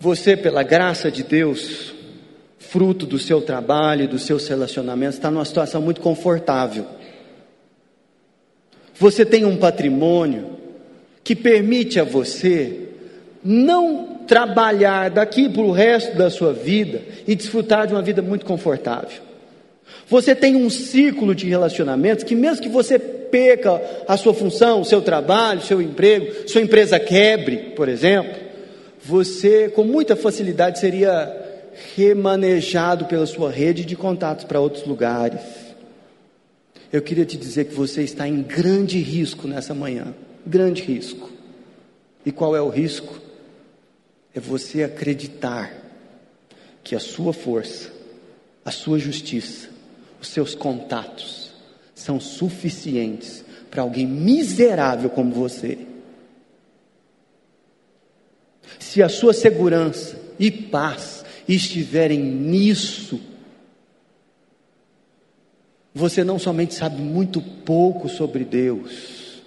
Você, 0.01 0.35
pela 0.35 0.63
graça 0.63 1.11
de 1.11 1.21
Deus, 1.21 1.93
fruto 2.57 3.05
do 3.05 3.19
seu 3.19 3.39
trabalho, 3.39 4.07
dos 4.07 4.23
seus 4.23 4.47
relacionamentos, 4.47 5.17
está 5.17 5.29
numa 5.29 5.45
situação 5.45 5.79
muito 5.79 6.01
confortável. 6.01 6.87
Você 8.95 9.23
tem 9.23 9.45
um 9.45 9.55
patrimônio 9.55 10.57
que 11.23 11.35
permite 11.35 11.99
a 11.99 12.03
você 12.03 12.89
não 13.43 14.21
trabalhar 14.25 15.11
daqui 15.11 15.47
para 15.47 15.61
o 15.61 15.71
resto 15.71 16.17
da 16.17 16.31
sua 16.31 16.51
vida 16.51 17.03
e 17.27 17.35
desfrutar 17.35 17.85
de 17.85 17.93
uma 17.93 18.01
vida 18.01 18.23
muito 18.23 18.43
confortável. 18.43 19.21
Você 20.07 20.33
tem 20.33 20.55
um 20.55 20.69
ciclo 20.71 21.35
de 21.35 21.47
relacionamentos 21.47 22.23
que, 22.23 22.33
mesmo 22.33 22.63
que 22.63 22.69
você 22.69 22.97
perca 22.97 23.79
a 24.07 24.17
sua 24.17 24.33
função, 24.33 24.81
o 24.81 24.85
seu 24.85 25.03
trabalho, 25.03 25.59
o 25.59 25.63
seu 25.63 25.79
emprego, 25.79 26.49
sua 26.49 26.61
empresa 26.61 26.99
quebre, 26.99 27.73
por 27.75 27.87
exemplo, 27.87 28.40
você 29.03 29.69
com 29.69 29.83
muita 29.83 30.15
facilidade 30.15 30.79
seria 30.79 31.37
remanejado 31.95 33.05
pela 33.05 33.25
sua 33.25 33.49
rede 33.51 33.85
de 33.85 33.95
contatos 33.95 34.45
para 34.45 34.59
outros 34.59 34.85
lugares. 34.85 35.41
Eu 36.91 37.01
queria 37.01 37.25
te 37.25 37.37
dizer 37.37 37.65
que 37.65 37.73
você 37.73 38.03
está 38.03 38.27
em 38.27 38.41
grande 38.41 38.99
risco 38.99 39.47
nessa 39.47 39.73
manhã 39.73 40.13
grande 40.45 40.81
risco. 40.81 41.29
E 42.25 42.31
qual 42.31 42.55
é 42.55 42.61
o 42.61 42.69
risco? 42.69 43.19
É 44.33 44.39
você 44.39 44.83
acreditar 44.83 45.73
que 46.83 46.95
a 46.95 46.99
sua 46.99 47.33
força, 47.33 47.91
a 48.63 48.71
sua 48.71 48.97
justiça, 48.97 49.69
os 50.19 50.27
seus 50.27 50.55
contatos 50.55 51.51
são 51.93 52.19
suficientes 52.19 53.43
para 53.69 53.81
alguém 53.81 54.07
miserável 54.07 55.09
como 55.09 55.33
você. 55.33 55.77
Se 58.79 59.01
a 59.01 59.09
sua 59.09 59.33
segurança 59.33 60.19
e 60.39 60.49
paz 60.49 61.23
estiverem 61.47 62.19
nisso, 62.19 63.19
você 65.93 66.23
não 66.23 66.39
somente 66.39 66.73
sabe 66.73 67.01
muito 67.01 67.41
pouco 67.41 68.07
sobre 68.07 68.45
Deus, 68.45 69.41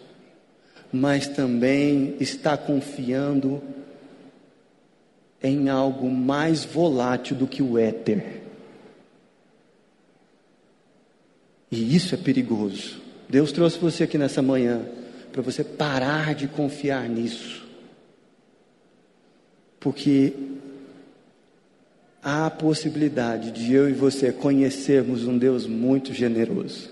mas 0.93 1.27
também 1.27 2.17
está 2.21 2.57
confiando 2.57 3.63
em 5.43 5.69
algo 5.69 6.11
mais 6.11 6.65
volátil 6.65 7.37
do 7.37 7.47
que 7.47 7.63
o 7.63 7.79
éter. 7.79 8.43
E 11.71 11.97
isso 11.97 12.15
é 12.15 12.19
perigoso. 12.19 13.03
Deus 13.29 13.51
trouxe 13.51 13.79
você 13.79 14.05
aqui 14.05 14.17
nessa 14.17 14.41
manhã 14.41 14.87
para 15.33 15.43
você 15.43 15.65
parar 15.65 16.35
de 16.35 16.47
confiar 16.47 17.09
nisso. 17.09 17.64
Porque 19.85 20.33
há 22.23 22.47
a 22.47 22.51
possibilidade 22.51 23.51
de 23.51 23.75
eu 23.75 23.87
e 23.87 23.93
você 23.93 24.33
conhecermos 24.33 25.27
um 25.27 25.37
Deus 25.37 25.67
muito 25.67 26.15
generoso. 26.15 26.89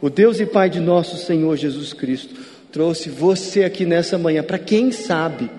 O 0.00 0.08
Deus 0.08 0.38
e 0.38 0.46
Pai 0.46 0.70
de 0.70 0.78
nosso 0.78 1.16
Senhor 1.16 1.56
Jesus 1.56 1.92
Cristo 1.92 2.36
trouxe 2.70 3.10
você 3.10 3.64
aqui 3.64 3.84
nessa 3.84 4.16
manhã, 4.16 4.44
para 4.44 4.60
quem 4.60 4.92
sabe, 4.92 5.50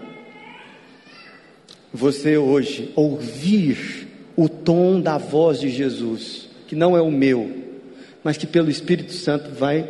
você 1.93 2.37
hoje 2.37 2.93
ouvir 2.95 4.07
o 4.37 4.47
tom 4.47 5.01
da 5.01 5.17
voz 5.17 5.59
de 5.59 5.69
Jesus, 5.69 6.47
que 6.67 6.75
não 6.75 6.95
é 6.95 7.01
o 7.01 7.11
meu, 7.11 7.51
mas 8.23 8.37
que 8.37 8.47
pelo 8.47 8.69
Espírito 8.69 9.11
Santo 9.11 9.51
vai 9.51 9.89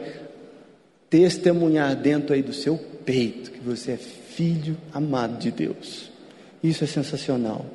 testemunhar 1.12 1.96
dentro 1.96 2.34
aí 2.34 2.42
do 2.42 2.54
seu 2.54 2.76
peito 3.06 3.52
que 3.52 3.60
você 3.60 3.92
é 3.92 3.98
filho 3.98 4.76
amado 4.92 5.38
de 5.38 5.52
Deus. 5.52 6.09
Isso 6.64 6.84
é 6.84 6.88
sensacional. 6.88 7.66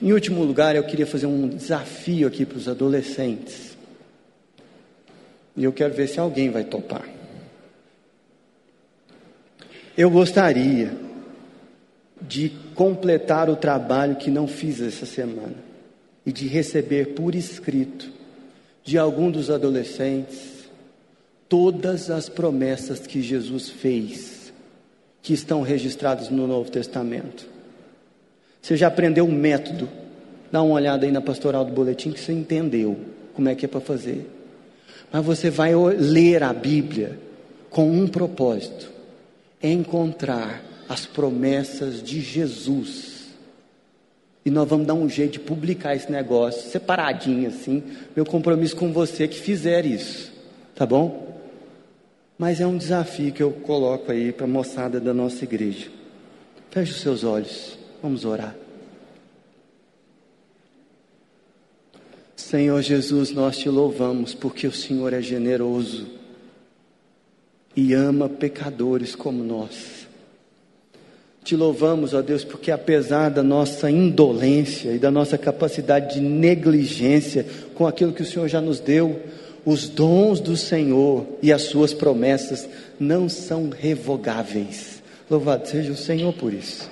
Em 0.00 0.12
último 0.12 0.42
lugar, 0.42 0.74
eu 0.74 0.84
queria 0.84 1.06
fazer 1.06 1.26
um 1.26 1.48
desafio 1.48 2.26
aqui 2.26 2.46
para 2.46 2.58
os 2.58 2.68
adolescentes. 2.68 3.76
E 5.56 5.64
eu 5.64 5.72
quero 5.72 5.92
ver 5.92 6.08
se 6.08 6.18
alguém 6.18 6.50
vai 6.50 6.64
topar. 6.64 7.06
Eu 9.96 10.10
gostaria 10.10 10.96
de 12.20 12.50
completar 12.74 13.50
o 13.50 13.56
trabalho 13.56 14.16
que 14.16 14.30
não 14.30 14.46
fiz 14.46 14.80
essa 14.80 15.04
semana 15.04 15.56
e 16.24 16.32
de 16.32 16.46
receber 16.46 17.14
por 17.14 17.34
escrito 17.34 18.10
de 18.82 18.96
algum 18.96 19.30
dos 19.30 19.50
adolescentes 19.50 20.60
todas 21.48 22.10
as 22.10 22.28
promessas 22.28 23.06
que 23.06 23.20
Jesus 23.20 23.68
fez, 23.68 24.39
que 25.22 25.32
estão 25.32 25.62
registradas 25.62 26.30
no 26.30 26.46
Novo 26.46 26.70
Testamento. 26.70 27.46
Você 28.60 28.76
já 28.76 28.88
aprendeu 28.88 29.26
o 29.26 29.32
método? 29.32 29.88
Dá 30.50 30.62
uma 30.62 30.74
olhada 30.74 31.06
aí 31.06 31.12
na 31.12 31.20
pastoral 31.20 31.64
do 31.64 31.72
boletim 31.72 32.10
que 32.10 32.20
você 32.20 32.32
entendeu 32.32 32.98
como 33.34 33.48
é 33.48 33.54
que 33.54 33.64
é 33.64 33.68
para 33.68 33.80
fazer. 33.80 34.28
Mas 35.12 35.24
você 35.24 35.50
vai 35.50 35.74
ler 35.74 36.42
a 36.42 36.52
Bíblia 36.52 37.18
com 37.68 37.90
um 37.90 38.06
propósito 38.06 38.90
encontrar 39.62 40.62
as 40.88 41.06
promessas 41.06 42.02
de 42.02 42.20
Jesus. 42.20 43.28
E 44.44 44.50
nós 44.50 44.68
vamos 44.68 44.86
dar 44.86 44.94
um 44.94 45.08
jeito 45.08 45.34
de 45.34 45.40
publicar 45.40 45.94
esse 45.94 46.10
negócio 46.10 46.70
separadinho 46.70 47.48
assim. 47.48 47.82
Meu 48.16 48.24
compromisso 48.24 48.74
com 48.74 48.92
você 48.92 49.28
que 49.28 49.38
fizer 49.38 49.84
isso, 49.84 50.32
tá 50.74 50.86
bom? 50.86 51.29
Mas 52.40 52.58
é 52.58 52.66
um 52.66 52.78
desafio 52.78 53.30
que 53.34 53.42
eu 53.42 53.52
coloco 53.52 54.10
aí 54.10 54.32
para 54.32 54.46
a 54.46 54.48
moçada 54.48 54.98
da 54.98 55.12
nossa 55.12 55.44
igreja. 55.44 55.88
Feche 56.70 56.92
os 56.92 57.00
seus 57.02 57.22
olhos, 57.22 57.78
vamos 58.02 58.24
orar. 58.24 58.56
Senhor 62.34 62.80
Jesus, 62.80 63.30
nós 63.30 63.58
te 63.58 63.68
louvamos 63.68 64.32
porque 64.32 64.66
o 64.66 64.72
Senhor 64.72 65.12
é 65.12 65.20
generoso 65.20 66.06
e 67.76 67.92
ama 67.92 68.26
pecadores 68.26 69.14
como 69.14 69.44
nós. 69.44 70.08
Te 71.44 71.54
louvamos, 71.54 72.14
ó 72.14 72.22
Deus, 72.22 72.42
porque 72.42 72.70
apesar 72.70 73.28
da 73.28 73.42
nossa 73.42 73.90
indolência 73.90 74.92
e 74.92 74.98
da 74.98 75.10
nossa 75.10 75.36
capacidade 75.36 76.14
de 76.14 76.20
negligência 76.22 77.44
com 77.74 77.86
aquilo 77.86 78.14
que 78.14 78.22
o 78.22 78.26
Senhor 78.26 78.48
já 78.48 78.62
nos 78.62 78.80
deu, 78.80 79.20
os 79.64 79.88
dons 79.88 80.40
do 80.40 80.56
Senhor 80.56 81.26
e 81.42 81.52
as 81.52 81.62
suas 81.62 81.92
promessas 81.92 82.68
não 82.98 83.28
são 83.28 83.70
revogáveis. 83.70 85.02
Louvado 85.30 85.68
seja 85.68 85.92
o 85.92 85.96
Senhor 85.96 86.32
por 86.32 86.52
isso. 86.52 86.90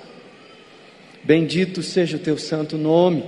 Bendito 1.23 1.81
seja 1.83 2.17
o 2.17 2.19
teu 2.19 2.37
santo 2.37 2.77
nome. 2.77 3.23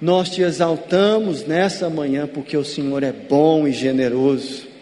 Nós 0.00 0.30
te 0.30 0.42
exaltamos 0.42 1.46
nessa 1.46 1.88
manhã 1.88 2.26
porque 2.26 2.56
o 2.56 2.64
Senhor 2.64 3.02
é 3.02 3.12
bom 3.12 3.66
e 3.66 3.72
generoso 3.72 4.74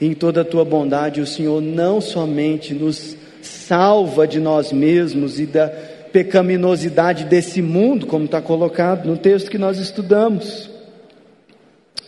em 0.00 0.14
toda 0.14 0.42
a 0.42 0.44
tua 0.44 0.64
bondade, 0.64 1.20
o 1.20 1.26
Senhor 1.26 1.60
não 1.60 2.00
somente 2.00 2.72
nos 2.72 3.16
salva 3.42 4.26
de 4.26 4.38
nós 4.38 4.72
mesmos 4.72 5.40
e 5.40 5.46
da 5.46 5.68
pecaminosidade 5.68 7.24
desse 7.24 7.60
mundo, 7.60 8.06
como 8.06 8.24
está 8.24 8.40
colocado 8.40 9.06
no 9.06 9.16
texto 9.16 9.50
que 9.50 9.58
nós 9.58 9.78
estudamos, 9.78 10.67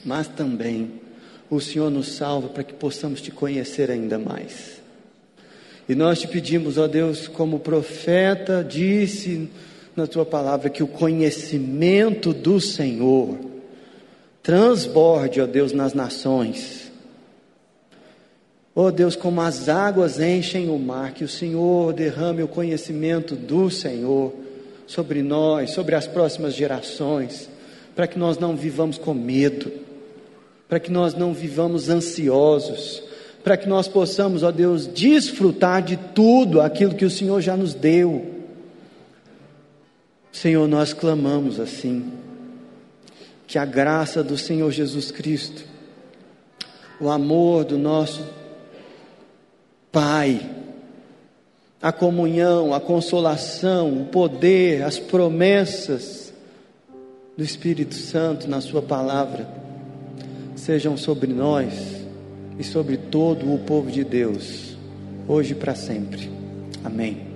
mas 0.04 0.28
também 0.28 0.92
o 1.48 1.60
Senhor 1.60 1.90
nos 1.90 2.08
salva 2.08 2.48
para 2.48 2.64
que 2.64 2.72
possamos 2.72 3.20
te 3.20 3.30
conhecer 3.30 3.90
ainda 3.90 4.18
mais. 4.18 4.80
E 5.88 5.94
nós 5.94 6.20
te 6.20 6.28
pedimos, 6.28 6.78
ó 6.78 6.86
Deus, 6.86 7.26
como 7.26 7.56
o 7.56 7.60
profeta 7.60 8.64
disse 8.66 9.50
na 9.96 10.06
tua 10.06 10.24
palavra, 10.24 10.70
que 10.70 10.82
o 10.82 10.88
conhecimento 10.88 12.32
do 12.32 12.60
Senhor 12.60 13.36
transborde, 14.42 15.40
ó 15.40 15.46
Deus, 15.46 15.72
nas 15.72 15.92
nações 15.92 16.90
Oh 18.74 18.90
Deus, 18.90 19.16
como 19.16 19.40
as 19.40 19.68
águas 19.68 20.20
enchem 20.20 20.68
o 20.68 20.78
mar, 20.78 21.12
que 21.12 21.24
o 21.24 21.28
Senhor 21.28 21.92
derrame 21.92 22.42
o 22.42 22.48
conhecimento 22.48 23.34
do 23.34 23.68
Senhor 23.68 24.32
sobre 24.86 25.22
nós, 25.22 25.72
sobre 25.72 25.96
as 25.96 26.06
próximas 26.06 26.54
gerações, 26.54 27.50
para 28.00 28.06
que 28.06 28.18
nós 28.18 28.38
não 28.38 28.56
vivamos 28.56 28.96
com 28.96 29.12
medo, 29.12 29.70
para 30.66 30.80
que 30.80 30.90
nós 30.90 31.12
não 31.12 31.34
vivamos 31.34 31.90
ansiosos, 31.90 33.02
para 33.44 33.58
que 33.58 33.68
nós 33.68 33.86
possamos, 33.86 34.42
ó 34.42 34.50
Deus, 34.50 34.86
desfrutar 34.86 35.82
de 35.82 35.98
tudo 35.98 36.62
aquilo 36.62 36.94
que 36.94 37.04
o 37.04 37.10
Senhor 37.10 37.42
já 37.42 37.58
nos 37.58 37.74
deu. 37.74 38.36
Senhor, 40.32 40.66
nós 40.66 40.94
clamamos 40.94 41.60
assim, 41.60 42.10
que 43.46 43.58
a 43.58 43.66
graça 43.66 44.24
do 44.24 44.38
Senhor 44.38 44.70
Jesus 44.70 45.10
Cristo, 45.10 45.62
o 46.98 47.10
amor 47.10 47.66
do 47.66 47.76
nosso 47.76 48.24
Pai 49.92 50.40
a 51.82 51.92
comunhão, 51.92 52.72
a 52.72 52.80
consolação, 52.80 54.02
o 54.02 54.06
poder, 54.06 54.84
as 54.84 54.98
promessas 54.98 56.29
do 57.40 57.44
Espírito 57.44 57.94
Santo 57.94 58.46
na 58.46 58.60
Sua 58.60 58.82
palavra 58.82 59.48
sejam 60.54 60.94
sobre 60.98 61.32
nós 61.32 61.72
e 62.58 62.62
sobre 62.62 62.98
todo 62.98 63.50
o 63.54 63.58
povo 63.60 63.90
de 63.90 64.04
Deus, 64.04 64.76
hoje 65.26 65.52
e 65.52 65.54
para 65.54 65.74
sempre. 65.74 66.30
Amém. 66.84 67.29